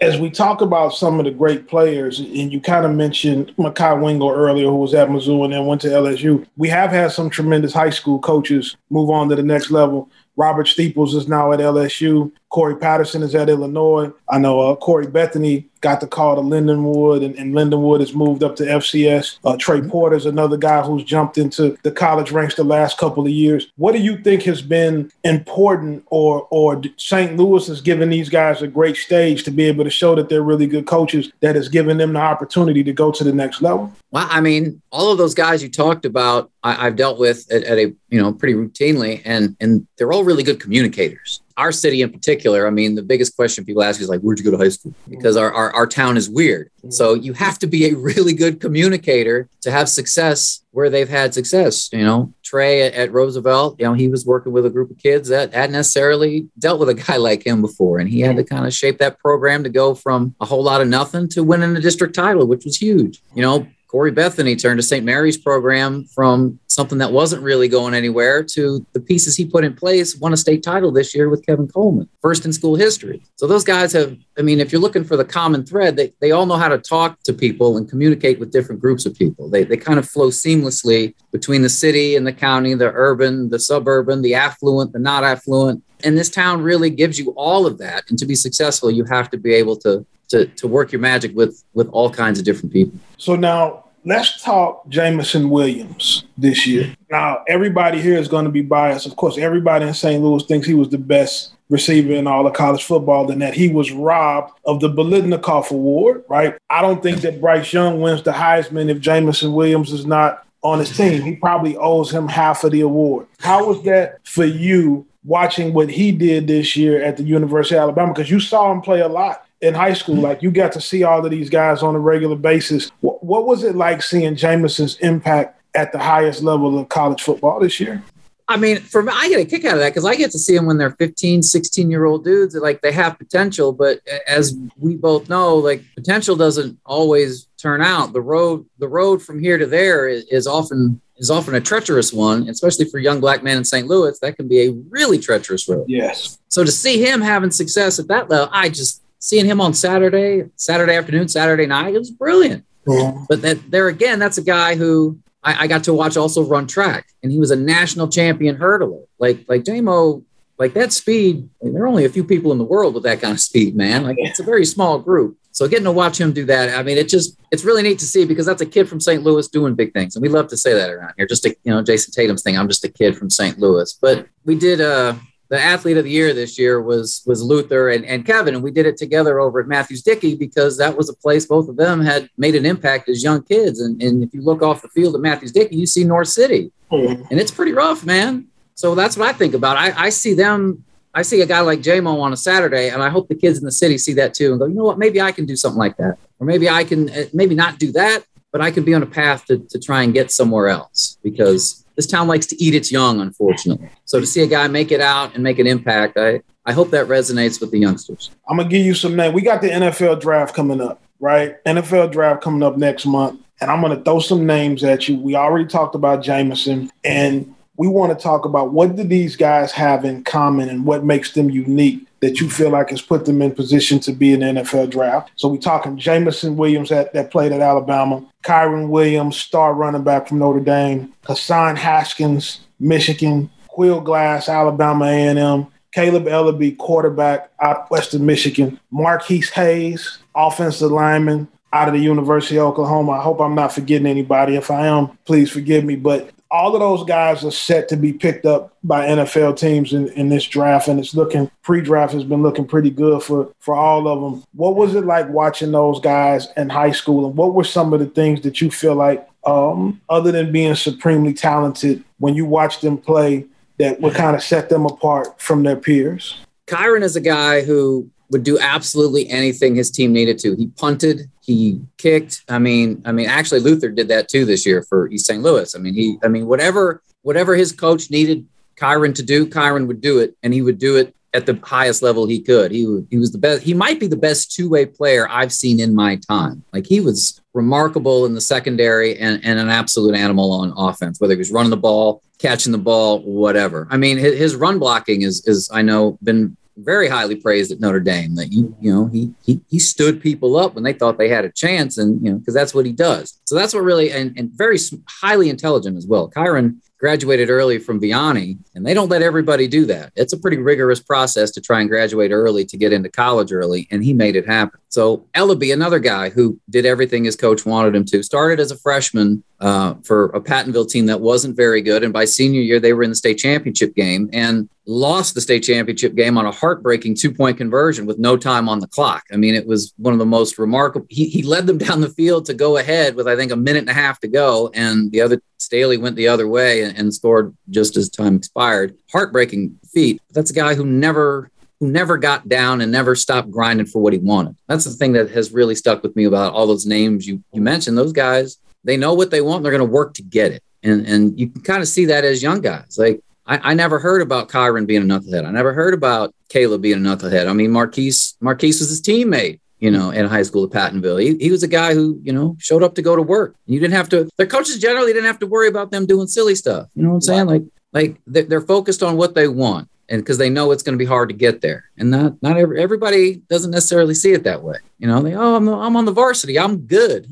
As 0.00 0.18
we 0.18 0.30
talk 0.30 0.62
about 0.62 0.94
some 0.94 1.18
of 1.18 1.26
the 1.26 1.30
great 1.30 1.68
players, 1.68 2.20
and 2.20 2.50
you 2.50 2.58
kind 2.58 2.86
of 2.86 2.92
mentioned 2.92 3.54
Mekhi 3.58 4.02
Wingo 4.02 4.30
earlier, 4.30 4.66
who 4.66 4.76
was 4.76 4.94
at 4.94 5.08
Mizzou 5.08 5.44
and 5.44 5.52
then 5.52 5.66
went 5.66 5.82
to 5.82 5.88
LSU, 5.88 6.46
we 6.56 6.70
have 6.70 6.90
had 6.90 7.12
some 7.12 7.28
tremendous 7.28 7.74
high 7.74 7.90
school 7.90 8.18
coaches 8.18 8.76
move 8.88 9.10
on 9.10 9.28
to 9.28 9.36
the 9.36 9.42
next 9.42 9.70
level 9.70 10.08
Robert 10.40 10.68
Steeples 10.68 11.14
is 11.14 11.28
now 11.28 11.52
at 11.52 11.60
LSU. 11.60 12.32
Corey 12.50 12.76
Patterson 12.76 13.22
is 13.22 13.34
at 13.34 13.48
Illinois. 13.48 14.10
I 14.28 14.38
know 14.38 14.60
uh, 14.60 14.74
Corey 14.74 15.06
Bethany 15.06 15.66
got 15.80 16.00
the 16.00 16.06
call 16.06 16.34
to 16.34 16.42
Lindenwood, 16.42 17.24
and, 17.24 17.34
and 17.36 17.54
Lindenwood 17.54 18.00
has 18.00 18.12
moved 18.12 18.42
up 18.42 18.56
to 18.56 18.64
FCS. 18.64 19.38
Uh, 19.44 19.56
Trey 19.56 19.80
Porter 19.80 20.16
is 20.16 20.26
another 20.26 20.56
guy 20.56 20.82
who's 20.82 21.04
jumped 21.04 21.38
into 21.38 21.78
the 21.84 21.92
college 21.92 22.32
ranks 22.32 22.56
the 22.56 22.64
last 22.64 22.98
couple 22.98 23.24
of 23.24 23.30
years. 23.30 23.70
What 23.76 23.92
do 23.92 23.98
you 23.98 24.18
think 24.18 24.42
has 24.42 24.62
been 24.62 25.10
important, 25.24 26.04
or 26.06 26.46
or 26.50 26.82
St. 26.96 27.36
Louis 27.36 27.66
has 27.68 27.80
given 27.80 28.10
these 28.10 28.28
guys 28.28 28.62
a 28.62 28.66
great 28.66 28.96
stage 28.96 29.44
to 29.44 29.50
be 29.50 29.64
able 29.64 29.84
to 29.84 29.90
show 29.90 30.14
that 30.16 30.28
they're 30.28 30.42
really 30.42 30.66
good 30.66 30.86
coaches 30.86 31.32
that 31.40 31.54
has 31.54 31.68
given 31.68 31.98
them 31.98 32.12
the 32.14 32.20
opportunity 32.20 32.82
to 32.82 32.92
go 32.92 33.12
to 33.12 33.24
the 33.24 33.32
next 33.32 33.62
level? 33.62 33.92
Well, 34.10 34.26
I 34.28 34.40
mean, 34.40 34.82
all 34.90 35.12
of 35.12 35.18
those 35.18 35.34
guys 35.34 35.62
you 35.62 35.70
talked 35.70 36.04
about, 36.04 36.50
I, 36.64 36.72
have 36.72 36.96
dealt 36.96 37.20
with 37.20 37.50
at, 37.52 37.62
at 37.62 37.78
a 37.78 37.94
you 38.08 38.20
know 38.20 38.32
pretty 38.32 38.54
routinely, 38.54 39.22
and 39.24 39.56
and 39.60 39.86
they're 39.96 40.12
all 40.12 40.24
really 40.24 40.42
good 40.42 40.58
communicators 40.58 41.40
our 41.60 41.72
city 41.72 42.00
in 42.00 42.10
particular, 42.10 42.66
I 42.66 42.70
mean, 42.70 42.94
the 42.94 43.02
biggest 43.02 43.36
question 43.36 43.66
people 43.66 43.82
ask 43.82 44.00
is 44.00 44.08
like, 44.08 44.20
where'd 44.20 44.38
you 44.38 44.44
go 44.44 44.50
to 44.50 44.56
high 44.56 44.70
school? 44.70 44.94
Because 45.08 45.36
our, 45.36 45.52
our, 45.52 45.70
our 45.74 45.86
town 45.86 46.16
is 46.16 46.28
weird. 46.30 46.70
Mm-hmm. 46.78 46.90
So 46.90 47.12
you 47.12 47.34
have 47.34 47.58
to 47.58 47.66
be 47.66 47.90
a 47.90 47.94
really 47.94 48.32
good 48.32 48.60
communicator 48.60 49.46
to 49.60 49.70
have 49.70 49.90
success 49.90 50.62
where 50.70 50.88
they've 50.88 51.08
had 51.08 51.34
success. 51.34 51.92
You 51.92 52.04
know, 52.04 52.32
Trey 52.42 52.82
at, 52.82 52.94
at 52.94 53.12
Roosevelt, 53.12 53.76
you 53.78 53.84
know, 53.84 53.92
he 53.92 54.08
was 54.08 54.24
working 54.24 54.52
with 54.52 54.64
a 54.64 54.70
group 54.70 54.90
of 54.90 54.96
kids 54.96 55.28
that 55.28 55.52
hadn't 55.52 55.72
necessarily 55.72 56.48
dealt 56.58 56.80
with 56.80 56.88
a 56.88 56.94
guy 56.94 57.16
like 57.28 57.46
him 57.46 57.60
before. 57.60 57.98
And 57.98 58.08
he 58.08 58.20
had 58.20 58.36
to 58.36 58.42
mm-hmm. 58.42 58.54
kind 58.54 58.66
of 58.66 58.72
shape 58.72 58.96
that 58.98 59.18
program 59.18 59.62
to 59.64 59.68
go 59.68 59.94
from 59.94 60.34
a 60.40 60.46
whole 60.46 60.64
lot 60.64 60.80
of 60.80 60.88
nothing 60.88 61.28
to 61.28 61.44
winning 61.44 61.76
a 61.76 61.80
district 61.80 62.14
title, 62.14 62.46
which 62.46 62.64
was 62.64 62.80
huge. 62.80 63.20
You 63.34 63.42
know, 63.42 63.66
Corey 63.90 64.12
Bethany 64.12 64.54
turned 64.54 64.78
a 64.78 64.84
St. 64.84 65.04
Mary's 65.04 65.36
program 65.36 66.04
from 66.04 66.60
something 66.68 66.98
that 66.98 67.10
wasn't 67.10 67.42
really 67.42 67.66
going 67.66 67.92
anywhere 67.92 68.44
to 68.44 68.86
the 68.92 69.00
pieces 69.00 69.36
he 69.36 69.44
put 69.44 69.64
in 69.64 69.74
place, 69.74 70.14
won 70.14 70.32
a 70.32 70.36
state 70.36 70.62
title 70.62 70.92
this 70.92 71.12
year 71.12 71.28
with 71.28 71.44
Kevin 71.44 71.66
Coleman, 71.66 72.08
first 72.22 72.44
in 72.44 72.52
school 72.52 72.76
history. 72.76 73.20
So 73.34 73.48
those 73.48 73.64
guys 73.64 73.92
have, 73.94 74.16
I 74.38 74.42
mean, 74.42 74.60
if 74.60 74.70
you're 74.70 74.80
looking 74.80 75.02
for 75.02 75.16
the 75.16 75.24
common 75.24 75.66
thread, 75.66 75.96
they, 75.96 76.12
they 76.20 76.30
all 76.30 76.46
know 76.46 76.54
how 76.54 76.68
to 76.68 76.78
talk 76.78 77.20
to 77.24 77.32
people 77.32 77.76
and 77.76 77.90
communicate 77.90 78.38
with 78.38 78.52
different 78.52 78.80
groups 78.80 79.06
of 79.06 79.16
people. 79.16 79.50
They, 79.50 79.64
they 79.64 79.76
kind 79.76 79.98
of 79.98 80.08
flow 80.08 80.28
seamlessly 80.28 81.14
between 81.32 81.62
the 81.62 81.68
city 81.68 82.14
and 82.14 82.24
the 82.24 82.32
county, 82.32 82.74
the 82.74 82.92
urban, 82.94 83.48
the 83.48 83.58
suburban, 83.58 84.22
the 84.22 84.34
affluent, 84.34 84.92
the 84.92 85.00
not 85.00 85.24
affluent. 85.24 85.82
And 86.04 86.16
this 86.16 86.30
town 86.30 86.62
really 86.62 86.90
gives 86.90 87.18
you 87.18 87.32
all 87.32 87.66
of 87.66 87.78
that. 87.78 88.04
And 88.08 88.16
to 88.20 88.24
be 88.24 88.36
successful, 88.36 88.88
you 88.88 89.02
have 89.06 89.30
to 89.30 89.36
be 89.36 89.52
able 89.52 89.74
to 89.78 90.06
to, 90.30 90.46
to 90.46 90.66
work 90.66 90.92
your 90.92 91.00
magic 91.00 91.34
with 91.36 91.62
with 91.74 91.88
all 91.90 92.10
kinds 92.10 92.38
of 92.38 92.44
different 92.44 92.72
people. 92.72 92.98
So 93.18 93.36
now 93.36 93.84
let's 94.04 94.42
talk 94.42 94.88
Jameson 94.88 95.50
Williams 95.50 96.24
this 96.38 96.66
year. 96.66 96.94
Now 97.10 97.44
everybody 97.48 98.00
here 98.00 98.18
is 98.18 98.28
going 98.28 98.44
to 98.44 98.50
be 98.50 98.62
biased. 98.62 99.06
Of 99.06 99.16
course, 99.16 99.36
everybody 99.38 99.86
in 99.86 99.94
St. 99.94 100.22
Louis 100.22 100.42
thinks 100.44 100.66
he 100.66 100.74
was 100.74 100.88
the 100.88 100.98
best 100.98 101.52
receiver 101.68 102.12
in 102.12 102.26
all 102.26 102.46
of 102.46 102.52
college 102.52 102.82
football 102.82 103.30
and 103.30 103.40
that 103.42 103.54
he 103.54 103.68
was 103.68 103.92
robbed 103.92 104.52
of 104.64 104.80
the 104.80 104.88
Biletnikoff 104.88 105.70
Award, 105.70 106.24
right? 106.28 106.56
I 106.68 106.82
don't 106.82 107.02
think 107.02 107.20
that 107.20 107.40
Bryce 107.40 107.72
Young 107.72 108.00
wins 108.00 108.22
the 108.22 108.32
Heisman 108.32 108.88
if 108.88 109.00
Jameson 109.00 109.52
Williams 109.52 109.92
is 109.92 110.04
not 110.04 110.44
on 110.62 110.80
his 110.80 110.94
team. 110.96 111.22
He 111.22 111.36
probably 111.36 111.76
owes 111.76 112.12
him 112.12 112.28
half 112.28 112.64
of 112.64 112.72
the 112.72 112.80
award. 112.80 113.26
How 113.38 113.66
was 113.66 113.82
that 113.84 114.18
for 114.26 114.44
you 114.44 115.06
watching 115.24 115.72
what 115.72 115.90
he 115.90 116.12
did 116.12 116.48
this 116.48 116.76
year 116.76 117.00
at 117.02 117.16
the 117.16 117.22
University 117.22 117.76
of 117.76 117.82
Alabama? 117.82 118.12
Because 118.12 118.30
you 118.30 118.40
saw 118.40 118.72
him 118.72 118.80
play 118.80 119.00
a 119.00 119.08
lot 119.08 119.46
in 119.60 119.74
high 119.74 119.94
school. 119.94 120.16
Mm-hmm. 120.16 120.24
Like 120.24 120.42
you 120.42 120.50
got 120.50 120.72
to 120.72 120.80
see 120.80 121.02
all 121.04 121.24
of 121.24 121.30
these 121.30 121.50
guys 121.50 121.82
on 121.82 121.94
a 121.94 121.98
regular 121.98 122.36
basis. 122.36 122.90
What, 123.00 123.22
what 123.22 123.46
was 123.46 123.64
it 123.64 123.76
like 123.76 124.02
seeing 124.02 124.36
Jameson's 124.36 124.96
impact 124.98 125.60
at 125.74 125.92
the 125.92 125.98
highest 125.98 126.42
level 126.42 126.78
of 126.78 126.88
college 126.88 127.22
football 127.22 127.60
this 127.60 127.78
year? 127.80 128.02
I 128.48 128.56
mean, 128.56 128.78
for 128.78 129.04
me, 129.04 129.12
I 129.14 129.28
get 129.28 129.38
a 129.38 129.44
kick 129.44 129.64
out 129.64 129.74
of 129.74 129.78
that 129.78 129.90
because 129.90 130.04
I 130.04 130.16
get 130.16 130.32
to 130.32 130.38
see 130.38 130.56
them 130.56 130.66
when 130.66 130.76
they're 130.76 130.90
15, 130.90 131.44
16 131.44 131.88
year 131.88 132.04
old 132.04 132.24
dudes. 132.24 132.56
Like 132.56 132.80
they 132.80 132.90
have 132.90 133.16
potential, 133.16 133.72
but 133.72 134.00
as 134.26 134.56
we 134.76 134.96
both 134.96 135.28
know, 135.28 135.54
like 135.54 135.84
potential 135.94 136.34
doesn't 136.34 136.76
always 136.84 137.46
turn 137.58 137.80
out. 137.80 138.12
The 138.12 138.20
road, 138.20 138.66
the 138.78 138.88
road 138.88 139.22
from 139.22 139.40
here 139.40 139.56
to 139.56 139.66
there 139.66 140.08
is, 140.08 140.24
is 140.24 140.48
often 140.48 141.00
is 141.18 141.30
often 141.30 141.54
a 141.54 141.60
treacherous 141.60 142.12
one, 142.12 142.48
especially 142.48 142.86
for 142.86 142.98
young 142.98 143.20
black 143.20 143.44
men 143.44 143.58
in 143.58 143.64
St. 143.64 143.86
Louis. 143.86 144.18
That 144.18 144.36
can 144.36 144.48
be 144.48 144.66
a 144.66 144.72
really 144.88 145.18
treacherous 145.18 145.68
road. 145.68 145.84
Yes. 145.86 146.38
So 146.48 146.64
to 146.64 146.72
see 146.72 147.00
him 147.00 147.20
having 147.20 147.50
success 147.52 148.00
at 148.00 148.08
that 148.08 148.30
level, 148.30 148.48
I 148.52 148.70
just 148.70 148.99
seeing 149.20 149.46
him 149.46 149.60
on 149.60 149.72
Saturday, 149.72 150.50
Saturday 150.56 150.96
afternoon, 150.96 151.28
Saturday 151.28 151.66
night, 151.66 151.94
it 151.94 151.98
was 151.98 152.10
brilliant. 152.10 152.64
Yeah. 152.86 153.24
But 153.28 153.42
that 153.42 153.70
there 153.70 153.86
again, 153.86 154.18
that's 154.18 154.38
a 154.38 154.42
guy 154.42 154.74
who 154.74 155.20
I, 155.44 155.64
I, 155.64 155.66
got 155.66 155.84
to 155.84 155.94
watch 155.94 156.16
also 156.16 156.44
run 156.44 156.66
track, 156.66 157.06
and 157.22 157.30
he 157.30 157.38
was 157.38 157.50
a 157.50 157.56
national 157.56 158.08
champion 158.08 158.56
hurdler. 158.56 159.04
Like 159.18 159.44
like 159.48 159.64
Jamo, 159.64 160.24
like 160.58 160.72
that 160.74 160.92
speed. 160.92 161.48
there 161.60 161.82
are 161.82 161.86
only 161.86 162.06
a 162.06 162.08
few 162.08 162.24
people 162.24 162.52
in 162.52 162.58
the 162.58 162.64
world 162.64 162.94
with 162.94 163.04
that 163.04 163.20
kind 163.20 163.32
of 163.32 163.40
speed, 163.40 163.76
man. 163.76 164.02
Like 164.02 164.16
it's 164.18 164.40
a 164.40 164.44
very 164.44 164.64
small 164.64 164.98
group. 164.98 165.36
So 165.52 165.68
getting 165.68 165.84
to 165.84 165.92
watch 165.92 166.18
him 166.18 166.32
do 166.32 166.46
that, 166.46 166.78
I 166.78 166.82
mean, 166.82 166.96
it 166.96 167.08
just 167.08 167.36
it's 167.50 167.64
really 167.64 167.82
neat 167.82 167.98
to 167.98 168.06
see 168.06 168.24
because 168.24 168.46
that's 168.46 168.62
a 168.62 168.66
kid 168.66 168.88
from 168.88 169.00
St. 169.00 169.22
Louis 169.22 169.46
doing 169.48 169.74
big 169.74 169.92
things, 169.92 170.16
and 170.16 170.22
we 170.22 170.28
love 170.28 170.48
to 170.48 170.56
say 170.56 170.72
that 170.72 170.90
around 170.90 171.12
here. 171.16 171.26
Just 171.26 171.44
a, 171.44 171.54
you 171.64 171.72
know, 171.72 171.82
Jayson 171.82 172.12
Tatum's 172.12 172.42
thing. 172.42 172.56
I'm 172.56 172.68
just 172.68 172.84
a 172.84 172.90
kid 172.90 173.16
from 173.16 173.28
St. 173.28 173.58
Louis, 173.58 173.92
but 174.00 174.26
we 174.46 174.54
did 174.54 174.80
uh 174.80 175.14
the 175.50 175.60
athlete 175.60 175.96
of 175.96 176.04
the 176.04 176.10
year 176.10 176.32
this 176.32 176.58
year 176.58 176.80
was 176.80 177.22
was 177.26 177.42
Luther 177.42 177.90
and, 177.90 178.04
and 178.04 178.24
Kevin, 178.24 178.54
and 178.54 178.62
we 178.62 178.70
did 178.70 178.86
it 178.86 178.96
together 178.96 179.40
over 179.40 179.60
at 179.60 179.66
Matthews 179.66 180.02
Dickey 180.02 180.36
because 180.36 180.78
that 180.78 180.96
was 180.96 181.10
a 181.10 181.14
place 181.14 181.44
both 181.44 181.68
of 181.68 181.76
them 181.76 182.00
had 182.00 182.30
made 182.38 182.54
an 182.54 182.64
impact 182.64 183.08
as 183.08 183.22
young 183.22 183.42
kids. 183.42 183.80
And, 183.80 184.00
and 184.00 184.22
if 184.22 184.32
you 184.32 184.42
look 184.42 184.62
off 184.62 184.80
the 184.80 184.88
field 184.88 185.16
at 185.16 185.20
Matthews 185.20 185.50
Dickey, 185.50 185.76
you 185.76 185.86
see 185.86 186.04
North 186.04 186.28
City, 186.28 186.72
mm-hmm. 186.90 187.24
and 187.30 187.40
it's 187.40 187.50
pretty 187.50 187.72
rough, 187.72 188.06
man. 188.06 188.46
So 188.76 188.94
that's 188.94 189.16
what 189.16 189.28
I 189.28 189.32
think 189.32 189.54
about. 189.54 189.76
I, 189.76 190.06
I 190.06 190.08
see 190.10 190.34
them. 190.34 190.84
I 191.12 191.22
see 191.22 191.40
a 191.40 191.46
guy 191.46 191.60
like 191.60 191.80
Jamo 191.80 192.20
on 192.20 192.32
a 192.32 192.36
Saturday, 192.36 192.90
and 192.90 193.02
I 193.02 193.08
hope 193.08 193.26
the 193.26 193.34
kids 193.34 193.58
in 193.58 193.64
the 193.64 193.72
city 193.72 193.98
see 193.98 194.12
that 194.14 194.32
too 194.32 194.52
and 194.52 194.60
go, 194.60 194.66
you 194.66 194.74
know 194.74 194.84
what, 194.84 194.98
maybe 194.98 195.20
I 195.20 195.32
can 195.32 195.44
do 195.44 195.56
something 195.56 195.78
like 195.78 195.96
that, 195.96 196.16
or 196.38 196.46
maybe 196.46 196.68
I 196.68 196.84
can 196.84 197.10
uh, 197.10 197.24
maybe 197.34 197.56
not 197.56 197.80
do 197.80 197.90
that, 197.92 198.24
but 198.52 198.60
I 198.60 198.70
can 198.70 198.84
be 198.84 198.94
on 198.94 199.02
a 199.02 199.06
path 199.06 199.46
to, 199.46 199.58
to 199.58 199.80
try 199.80 200.04
and 200.04 200.14
get 200.14 200.30
somewhere 200.30 200.68
else 200.68 201.18
because 201.24 201.79
this 202.00 202.06
town 202.06 202.26
likes 202.26 202.46
to 202.46 202.62
eat 202.62 202.74
its 202.74 202.90
young, 202.90 203.20
unfortunately. 203.20 203.90
So 204.06 204.20
to 204.20 204.26
see 204.26 204.42
a 204.42 204.46
guy 204.46 204.66
make 204.68 204.90
it 204.90 205.02
out 205.02 205.34
and 205.34 205.44
make 205.44 205.58
an 205.58 205.66
impact, 205.66 206.16
I, 206.16 206.40
I 206.64 206.72
hope 206.72 206.90
that 206.92 207.08
resonates 207.08 207.60
with 207.60 207.72
the 207.72 207.78
youngsters. 207.78 208.30
I'm 208.48 208.56
gonna 208.56 208.70
give 208.70 208.86
you 208.86 208.94
some 208.94 209.14
names. 209.14 209.34
We 209.34 209.42
got 209.42 209.60
the 209.60 209.68
NFL 209.68 210.18
draft 210.18 210.54
coming 210.54 210.80
up, 210.80 211.02
right? 211.18 211.62
NFL 211.64 212.10
draft 212.10 212.42
coming 212.42 212.62
up 212.62 212.78
next 212.78 213.04
month, 213.04 213.38
and 213.60 213.70
I'm 213.70 213.82
gonna 213.82 214.02
throw 214.02 214.18
some 214.18 214.46
names 214.46 214.82
at 214.82 215.10
you. 215.10 215.18
We 215.18 215.34
already 215.34 215.66
talked 215.66 215.94
about 215.94 216.22
Jameson, 216.22 216.90
and 217.04 217.54
we 217.76 217.86
want 217.86 218.18
to 218.18 218.22
talk 218.22 218.46
about 218.46 218.72
what 218.72 218.96
do 218.96 219.04
these 219.04 219.36
guys 219.36 219.70
have 219.72 220.06
in 220.06 220.24
common 220.24 220.70
and 220.70 220.86
what 220.86 221.04
makes 221.04 221.32
them 221.32 221.50
unique 221.50 222.06
that 222.20 222.40
you 222.40 222.50
feel 222.50 222.70
like 222.70 222.90
has 222.90 223.00
put 223.00 223.24
them 223.24 223.42
in 223.42 223.52
position 223.52 223.98
to 224.00 224.12
be 224.12 224.32
in 224.32 224.40
the 224.40 224.46
NFL 224.46 224.90
draft. 224.90 225.30
So 225.36 225.48
we're 225.48 225.58
talking 225.58 225.96
Jameson 225.96 226.56
Williams 226.56 226.90
that, 226.90 227.12
that 227.14 227.30
played 227.30 227.52
at 227.52 227.60
Alabama, 227.60 228.24
Kyren 228.44 228.88
Williams, 228.88 229.36
star 229.36 229.74
running 229.74 230.02
back 230.02 230.28
from 230.28 230.38
Notre 230.38 230.60
Dame, 230.60 231.12
Hassan 231.24 231.76
Haskins, 231.76 232.60
Michigan, 232.78 233.50
Aqeel 233.70 234.04
Glass, 234.04 234.48
Alabama 234.48 235.06
A&M, 235.06 235.66
Kaleb 235.94 236.24
Eleby, 236.24 236.76
quarterback 236.76 237.50
out 237.60 237.78
of 237.78 237.90
Western 237.90 238.24
Michigan, 238.26 238.78
Marquis 238.90 239.44
Hayes, 239.54 240.18
offensive 240.34 240.92
lineman 240.92 241.48
out 241.72 241.88
of 241.88 241.94
the 241.94 242.00
University 242.00 242.58
of 242.58 242.66
Oklahoma. 242.66 243.12
I 243.12 243.22
hope 243.22 243.40
I'm 243.40 243.54
not 243.54 243.72
forgetting 243.72 244.06
anybody. 244.06 244.56
If 244.56 244.70
I 244.70 244.86
am, 244.86 245.16
please 245.24 245.50
forgive 245.50 245.84
me. 245.84 245.96
But 245.96 246.30
all 246.50 246.74
of 246.74 246.80
those 246.80 247.04
guys 247.04 247.44
are 247.44 247.50
set 247.50 247.88
to 247.88 247.96
be 247.96 248.12
picked 248.12 248.44
up 248.44 248.76
by 248.82 249.06
NFL 249.06 249.56
teams 249.56 249.92
in, 249.92 250.08
in 250.12 250.28
this 250.28 250.44
draft, 250.44 250.88
and 250.88 250.98
it's 250.98 251.14
looking 251.14 251.50
pre-draft 251.62 252.12
has 252.12 252.24
been 252.24 252.42
looking 252.42 252.66
pretty 252.66 252.90
good 252.90 253.22
for 253.22 253.52
for 253.60 253.74
all 253.74 254.08
of 254.08 254.20
them. 254.20 254.42
What 254.54 254.76
was 254.76 254.94
it 254.94 255.04
like 255.04 255.28
watching 255.28 255.72
those 255.72 256.00
guys 256.00 256.48
in 256.56 256.68
high 256.68 256.92
school, 256.92 257.26
and 257.26 257.36
what 257.36 257.54
were 257.54 257.64
some 257.64 257.92
of 257.92 258.00
the 258.00 258.06
things 258.06 258.40
that 258.42 258.60
you 258.60 258.70
feel 258.70 258.94
like, 258.94 259.26
um, 259.44 260.00
other 260.08 260.32
than 260.32 260.52
being 260.52 260.74
supremely 260.74 261.32
talented, 261.32 262.02
when 262.18 262.34
you 262.34 262.44
watched 262.44 262.82
them 262.82 262.98
play, 262.98 263.46
that 263.78 264.00
would 264.00 264.14
kind 264.14 264.34
of 264.34 264.42
set 264.42 264.68
them 264.68 264.86
apart 264.86 265.40
from 265.40 265.62
their 265.62 265.76
peers? 265.76 266.36
Kyren 266.66 267.02
is 267.02 267.16
a 267.16 267.20
guy 267.20 267.62
who 267.62 268.10
would 268.30 268.44
do 268.44 268.58
absolutely 268.58 269.28
anything 269.28 269.74
his 269.74 269.90
team 269.90 270.12
needed 270.12 270.38
to. 270.38 270.54
He 270.54 270.68
punted, 270.68 271.30
he 271.40 271.80
kicked. 271.98 272.44
I 272.48 272.58
mean, 272.58 273.02
I 273.04 273.12
mean, 273.12 273.26
actually 273.26 273.60
Luther 273.60 273.90
did 273.90 274.08
that 274.08 274.28
too 274.28 274.44
this 274.44 274.64
year 274.64 274.82
for 274.82 275.08
East 275.08 275.26
St. 275.26 275.42
Louis. 275.42 275.74
I 275.74 275.78
mean, 275.78 275.94
he, 275.94 276.16
I 276.22 276.28
mean, 276.28 276.46
whatever, 276.46 277.02
whatever 277.22 277.56
his 277.56 277.72
coach 277.72 278.10
needed 278.10 278.46
Kyren 278.76 279.14
to 279.16 279.22
do, 279.22 279.46
Kyren 279.46 279.86
would 279.86 280.00
do 280.00 280.20
it, 280.20 280.36
and 280.42 280.54
he 280.54 280.62
would 280.62 280.78
do 280.78 280.96
it 280.96 281.14
at 281.32 281.46
the 281.46 281.58
highest 281.62 282.02
level 282.02 282.26
he 282.26 282.40
could. 282.40 282.72
He 282.72 283.04
he 283.10 283.18
was 283.18 283.30
the 283.30 283.38
best. 283.38 283.62
He 283.62 283.74
might 283.74 284.00
be 284.00 284.06
the 284.06 284.16
best 284.16 284.52
two 284.52 284.68
way 284.68 284.86
player 284.86 285.28
I've 285.28 285.52
seen 285.52 285.78
in 285.80 285.94
my 285.94 286.16
time. 286.16 286.64
Like 286.72 286.86
he 286.86 287.00
was 287.00 287.40
remarkable 287.52 288.26
in 288.26 288.34
the 288.34 288.40
secondary 288.40 289.18
and, 289.18 289.44
and 289.44 289.58
an 289.58 289.68
absolute 289.68 290.14
animal 290.14 290.52
on 290.52 290.72
offense, 290.76 291.20
whether 291.20 291.34
he 291.34 291.38
was 291.38 291.50
running 291.50 291.70
the 291.70 291.76
ball, 291.76 292.22
catching 292.38 292.72
the 292.72 292.78
ball, 292.78 293.20
whatever. 293.20 293.86
I 293.90 293.96
mean, 293.96 294.18
his, 294.18 294.38
his 294.38 294.56
run 294.56 294.78
blocking 294.78 295.22
is 295.22 295.46
is 295.46 295.70
I 295.72 295.82
know 295.82 296.18
been 296.22 296.56
very 296.84 297.08
highly 297.08 297.36
praised 297.36 297.72
at 297.72 297.80
Notre 297.80 298.00
Dame. 298.00 298.34
That 298.34 298.52
you 298.52 298.74
you 298.80 298.92
know 298.92 299.06
he 299.06 299.32
he 299.42 299.60
he 299.68 299.78
stood 299.78 300.20
people 300.20 300.56
up 300.56 300.74
when 300.74 300.84
they 300.84 300.92
thought 300.92 301.18
they 301.18 301.28
had 301.28 301.44
a 301.44 301.52
chance, 301.52 301.98
and 301.98 302.24
you 302.24 302.32
know 302.32 302.38
because 302.38 302.54
that's 302.54 302.74
what 302.74 302.86
he 302.86 302.92
does. 302.92 303.40
So 303.44 303.54
that's 303.54 303.74
what 303.74 303.82
really 303.82 304.10
and, 304.12 304.36
and 304.38 304.50
very 304.52 304.78
highly 305.08 305.48
intelligent 305.48 305.96
as 305.96 306.06
well. 306.06 306.30
Kyren 306.30 306.76
graduated 307.00 307.48
early 307.48 307.78
from 307.78 307.98
Vianney, 307.98 308.58
and 308.74 308.84
they 308.84 308.92
don't 308.92 309.08
let 309.08 309.22
everybody 309.22 309.66
do 309.66 309.86
that. 309.86 310.12
It's 310.16 310.34
a 310.34 310.38
pretty 310.38 310.58
rigorous 310.58 311.00
process 311.00 311.50
to 311.52 311.60
try 311.60 311.80
and 311.80 311.88
graduate 311.88 312.30
early 312.30 312.64
to 312.66 312.76
get 312.76 312.92
into 312.92 313.08
college 313.08 313.52
early, 313.52 313.88
and 313.90 314.04
he 314.04 314.12
made 314.12 314.36
it 314.36 314.46
happen. 314.46 314.78
So 314.90 315.26
Eleby, 315.34 315.72
another 315.72 315.98
guy 315.98 316.28
who 316.28 316.60
did 316.68 316.84
everything 316.84 317.24
his 317.24 317.36
coach 317.36 317.64
wanted 317.64 317.96
him 317.96 318.04
to, 318.06 318.22
started 318.22 318.60
as 318.60 318.70
a 318.70 318.76
freshman 318.76 319.42
uh, 319.60 319.94
for 320.04 320.26
a 320.26 320.40
Pattonville 320.40 320.88
team 320.88 321.06
that 321.06 321.20
wasn't 321.20 321.56
very 321.56 321.80
good, 321.80 322.04
and 322.04 322.12
by 322.12 322.26
senior 322.26 322.60
year 322.60 322.78
they 322.78 322.92
were 322.92 323.02
in 323.02 323.10
the 323.10 323.16
state 323.16 323.38
championship 323.38 323.94
game 323.94 324.28
and 324.34 324.68
lost 324.90 325.34
the 325.34 325.40
state 325.40 325.60
championship 325.60 326.14
game 326.16 326.36
on 326.36 326.46
a 326.46 326.50
heartbreaking 326.50 327.14
two-point 327.14 327.56
conversion 327.56 328.06
with 328.06 328.18
no 328.18 328.36
time 328.36 328.68
on 328.68 328.80
the 328.80 328.88
clock. 328.88 329.22
I 329.32 329.36
mean, 329.36 329.54
it 329.54 329.66
was 329.66 329.94
one 329.96 330.12
of 330.12 330.18
the 330.18 330.26
most 330.26 330.58
remarkable. 330.58 331.06
He, 331.08 331.28
he 331.28 331.42
led 331.42 331.66
them 331.66 331.78
down 331.86 332.00
the 332.00 332.08
field 332.08 332.46
to 332.46 332.54
go 332.54 332.76
ahead 332.76 333.14
with 333.14 333.28
I 333.28 333.36
think 333.36 333.52
a 333.52 333.56
minute 333.56 333.80
and 333.80 333.90
a 333.90 333.94
half 333.94 334.20
to 334.20 334.28
go, 334.28 334.70
and 334.74 335.12
the 335.12 335.20
other 335.20 335.40
Staley 335.58 335.96
went 335.96 336.16
the 336.16 336.28
other 336.28 336.48
way 336.48 336.82
and, 336.82 336.96
and 336.98 337.14
scored 337.14 337.56
just 337.70 337.96
as 337.96 338.08
time 338.08 338.36
expired. 338.36 338.96
Heartbreaking 339.12 339.78
feat. 339.94 340.20
That's 340.32 340.50
a 340.50 340.54
guy 340.54 340.74
who 340.74 340.84
never 340.84 341.50
who 341.78 341.88
never 341.88 342.18
got 342.18 342.48
down 342.48 342.80
and 342.80 342.92
never 342.92 343.14
stopped 343.14 343.50
grinding 343.50 343.86
for 343.86 344.02
what 344.02 344.12
he 344.12 344.18
wanted. 344.18 344.56
That's 344.66 344.84
the 344.84 344.90
thing 344.90 345.12
that 345.12 345.30
has 345.30 345.52
really 345.52 345.74
stuck 345.74 346.02
with 346.02 346.14
me 346.14 346.24
about 346.24 346.52
all 346.52 346.66
those 346.66 346.86
names 346.86 347.26
you 347.26 347.44
you 347.52 347.60
mentioned. 347.60 347.96
Those 347.96 348.12
guys, 348.12 348.58
they 348.82 348.96
know 348.96 349.14
what 349.14 349.30
they 349.30 349.40
want. 349.40 349.62
They're 349.62 349.72
going 349.72 349.86
to 349.86 349.92
work 349.92 350.14
to 350.14 350.22
get 350.22 350.52
it. 350.52 350.62
And 350.82 351.06
and 351.06 351.38
you 351.38 351.48
can 351.48 351.62
kind 351.62 351.82
of 351.82 351.88
see 351.88 352.06
that 352.06 352.24
as 352.24 352.42
young 352.42 352.60
guys. 352.60 352.96
Like 352.98 353.22
I, 353.50 353.72
I 353.72 353.74
never 353.74 353.98
heard 353.98 354.22
about 354.22 354.48
Kyren 354.48 354.86
being 354.86 355.02
a 355.02 355.04
knucklehead. 355.04 355.44
I 355.44 355.50
never 355.50 355.74
heard 355.74 355.92
about 355.92 356.34
Kaleb 356.48 356.80
being 356.80 357.04
a 357.04 357.08
knucklehead. 357.08 357.48
I 357.48 357.52
mean, 357.52 357.70
Marquise 357.72 358.36
Marquise 358.40 358.80
was 358.80 358.88
his 358.88 359.02
teammate 359.02 359.60
you 359.80 359.90
know, 359.90 360.10
in 360.10 360.26
high 360.26 360.42
school 360.42 360.64
at 360.64 360.70
Pattonville. 360.70 361.20
He, 361.22 361.36
he 361.38 361.50
was 361.50 361.62
a 361.62 361.68
guy 361.68 361.94
who, 361.94 362.20
you 362.22 362.32
know, 362.32 362.54
showed 362.58 362.82
up 362.82 362.94
to 362.96 363.02
go 363.02 363.16
to 363.16 363.22
work. 363.22 363.56
You 363.66 363.80
didn't 363.80 363.94
have 363.94 364.10
to, 364.10 364.28
their 364.36 364.46
coaches 364.46 364.78
generally 364.78 365.12
didn't 365.12 365.24
have 365.24 365.38
to 365.38 365.46
worry 365.46 365.68
about 365.68 365.90
them 365.90 366.04
doing 366.04 366.26
silly 366.26 366.54
stuff. 366.54 366.88
You 366.94 367.02
know 367.02 367.08
what 367.08 367.14
I'm 367.14 367.20
saying? 367.22 367.46
Like, 367.46 367.62
like 367.92 368.20
they're 368.26 368.60
focused 368.60 369.02
on 369.02 369.16
what 369.16 369.34
they 369.34 369.48
want 369.48 369.88
and 370.10 370.20
because 370.20 370.38
they 370.38 370.50
know 370.50 370.72
it's 370.72 370.82
going 370.82 370.98
to 370.98 371.02
be 371.02 371.08
hard 371.08 371.28
to 371.28 371.34
get 371.34 371.60
there. 371.60 371.84
And 371.96 372.10
not, 372.10 372.42
not 372.42 372.58
every, 372.58 372.82
everybody 372.82 373.36
doesn't 373.48 373.70
necessarily 373.70 374.14
see 374.14 374.32
it 374.32 374.44
that 374.44 374.62
way. 374.62 374.78
You 374.98 375.06
know, 375.06 375.22
they, 375.22 375.34
oh, 375.34 375.56
I'm, 375.56 375.68
I'm 375.68 375.96
on 375.96 376.04
the 376.04 376.12
varsity. 376.12 376.58
I'm 376.58 376.78
good 376.78 377.26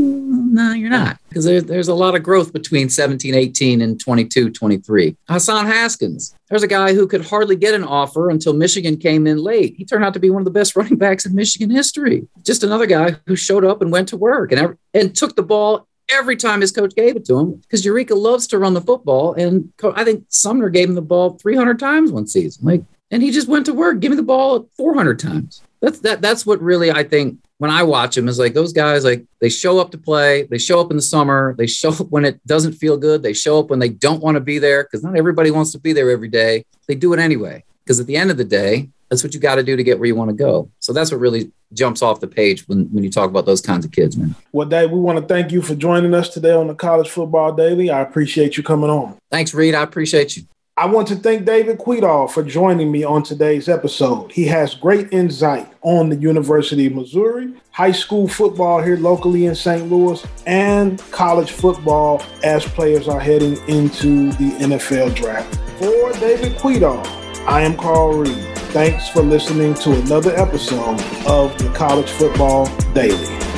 mm, 0.00 0.50
no, 0.52 0.72
you're 0.72 0.90
not. 0.90 1.18
Because 1.28 1.44
there, 1.44 1.60
there's 1.60 1.88
a 1.88 1.94
lot 1.94 2.14
of 2.14 2.22
growth 2.22 2.52
between 2.52 2.88
17, 2.88 3.34
18, 3.34 3.80
and 3.80 4.00
22, 4.00 4.50
23. 4.50 5.16
Hassan 5.28 5.66
Haskins, 5.66 6.34
there's 6.48 6.62
a 6.62 6.68
guy 6.68 6.94
who 6.94 7.06
could 7.06 7.24
hardly 7.24 7.56
get 7.56 7.74
an 7.74 7.84
offer 7.84 8.30
until 8.30 8.52
Michigan 8.52 8.96
came 8.96 9.26
in 9.26 9.38
late. 9.38 9.74
He 9.76 9.84
turned 9.84 10.04
out 10.04 10.14
to 10.14 10.20
be 10.20 10.30
one 10.30 10.40
of 10.40 10.44
the 10.44 10.50
best 10.50 10.76
running 10.76 10.96
backs 10.96 11.26
in 11.26 11.34
Michigan 11.34 11.70
history. 11.70 12.26
Just 12.44 12.64
another 12.64 12.86
guy 12.86 13.16
who 13.26 13.36
showed 13.36 13.64
up 13.64 13.82
and 13.82 13.92
went 13.92 14.08
to 14.08 14.16
work 14.16 14.52
and, 14.52 14.76
and 14.94 15.14
took 15.14 15.36
the 15.36 15.42
ball 15.42 15.86
every 16.12 16.36
time 16.36 16.60
his 16.60 16.72
coach 16.72 16.94
gave 16.94 17.16
it 17.16 17.24
to 17.26 17.38
him 17.38 17.52
because 17.56 17.84
Eureka 17.84 18.14
loves 18.14 18.46
to 18.48 18.58
run 18.58 18.74
the 18.74 18.80
football. 18.80 19.34
And 19.34 19.72
I 19.94 20.04
think 20.04 20.24
Sumner 20.28 20.68
gave 20.68 20.88
him 20.88 20.94
the 20.94 21.02
ball 21.02 21.38
300 21.38 21.78
times 21.78 22.12
one 22.12 22.26
season. 22.26 22.66
Like, 22.66 22.82
and 23.10 23.22
he 23.22 23.30
just 23.30 23.48
went 23.48 23.66
to 23.66 23.74
work, 23.74 24.00
give 24.00 24.10
me 24.10 24.16
the 24.16 24.22
ball 24.22 24.68
400 24.76 25.18
times. 25.18 25.62
That's 25.80 26.00
that. 26.00 26.20
That's 26.20 26.44
what 26.44 26.60
really 26.60 26.90
I 26.90 27.02
think 27.04 27.38
when 27.58 27.70
I 27.70 27.82
watch 27.82 28.14
them 28.14 28.28
is 28.28 28.38
like 28.38 28.54
those 28.54 28.72
guys, 28.72 29.04
like 29.04 29.24
they 29.40 29.48
show 29.48 29.78
up 29.78 29.90
to 29.92 29.98
play, 29.98 30.44
they 30.44 30.58
show 30.58 30.80
up 30.80 30.90
in 30.90 30.96
the 30.96 31.02
summer, 31.02 31.54
they 31.58 31.66
show 31.66 31.90
up 31.90 32.10
when 32.10 32.24
it 32.24 32.44
doesn't 32.46 32.74
feel 32.74 32.96
good, 32.96 33.22
they 33.22 33.32
show 33.32 33.58
up 33.58 33.70
when 33.70 33.78
they 33.78 33.88
don't 33.88 34.22
want 34.22 34.36
to 34.36 34.40
be 34.40 34.58
there 34.58 34.84
because 34.84 35.02
not 35.02 35.16
everybody 35.16 35.50
wants 35.50 35.72
to 35.72 35.78
be 35.78 35.92
there 35.92 36.10
every 36.10 36.28
day. 36.28 36.64
They 36.86 36.94
do 36.94 37.12
it 37.12 37.18
anyway 37.18 37.64
because 37.84 37.98
at 37.98 38.06
the 38.06 38.16
end 38.16 38.30
of 38.30 38.36
the 38.36 38.44
day, 38.44 38.88
that's 39.10 39.24
what 39.24 39.34
you 39.34 39.40
got 39.40 39.56
to 39.56 39.62
do 39.62 39.76
to 39.76 39.82
get 39.82 39.98
where 39.98 40.06
you 40.06 40.14
want 40.14 40.30
to 40.30 40.36
go. 40.36 40.70
So 40.78 40.92
that's 40.92 41.10
what 41.10 41.20
really 41.20 41.50
jumps 41.72 42.00
off 42.00 42.20
the 42.20 42.28
page 42.28 42.66
when, 42.68 42.86
when 42.86 43.04
you 43.04 43.10
talk 43.10 43.28
about 43.28 43.44
those 43.44 43.60
kinds 43.60 43.84
of 43.84 43.90
kids, 43.90 44.16
man. 44.16 44.34
Well, 44.52 44.68
Dave, 44.68 44.90
we 44.90 45.00
want 45.00 45.18
to 45.18 45.26
thank 45.26 45.52
you 45.52 45.62
for 45.62 45.74
joining 45.74 46.14
us 46.14 46.28
today 46.28 46.52
on 46.52 46.68
the 46.68 46.74
College 46.74 47.10
Football 47.10 47.52
Daily. 47.52 47.90
I 47.90 48.00
appreciate 48.00 48.56
you 48.56 48.62
coming 48.62 48.88
on. 48.88 49.16
Thanks, 49.30 49.52
Reed. 49.52 49.74
I 49.74 49.82
appreciate 49.82 50.36
you. 50.36 50.44
I 50.76 50.86
want 50.86 51.08
to 51.08 51.16
thank 51.16 51.44
David 51.44 51.78
Kvidahl 51.78 52.30
for 52.30 52.42
joining 52.42 52.90
me 52.90 53.04
on 53.04 53.22
today's 53.22 53.68
episode. 53.68 54.32
He 54.32 54.46
has 54.46 54.74
great 54.74 55.12
insight 55.12 55.70
on 55.82 56.08
the 56.08 56.16
University 56.16 56.86
of 56.86 56.94
Missouri, 56.94 57.52
high 57.70 57.92
school 57.92 58.26
football 58.26 58.80
here 58.80 58.96
locally 58.96 59.44
in 59.44 59.54
St. 59.54 59.90
Louis, 59.90 60.26
and 60.46 60.98
college 61.10 61.50
football 61.50 62.22
as 62.42 62.64
players 62.64 63.08
are 63.08 63.20
heading 63.20 63.58
into 63.68 64.30
the 64.32 64.52
NFL 64.52 65.14
draft. 65.16 65.54
For 65.78 66.12
David 66.14 66.52
Kvidahl, 66.52 67.04
I 67.46 67.60
am 67.60 67.76
Carl 67.76 68.14
Reed. 68.14 68.59
Thanks 68.72 69.08
for 69.08 69.20
listening 69.22 69.74
to 69.74 69.90
another 70.00 70.32
episode 70.36 71.00
of 71.26 71.58
the 71.58 71.68
College 71.74 72.08
Football 72.12 72.66
Daily. 72.94 73.49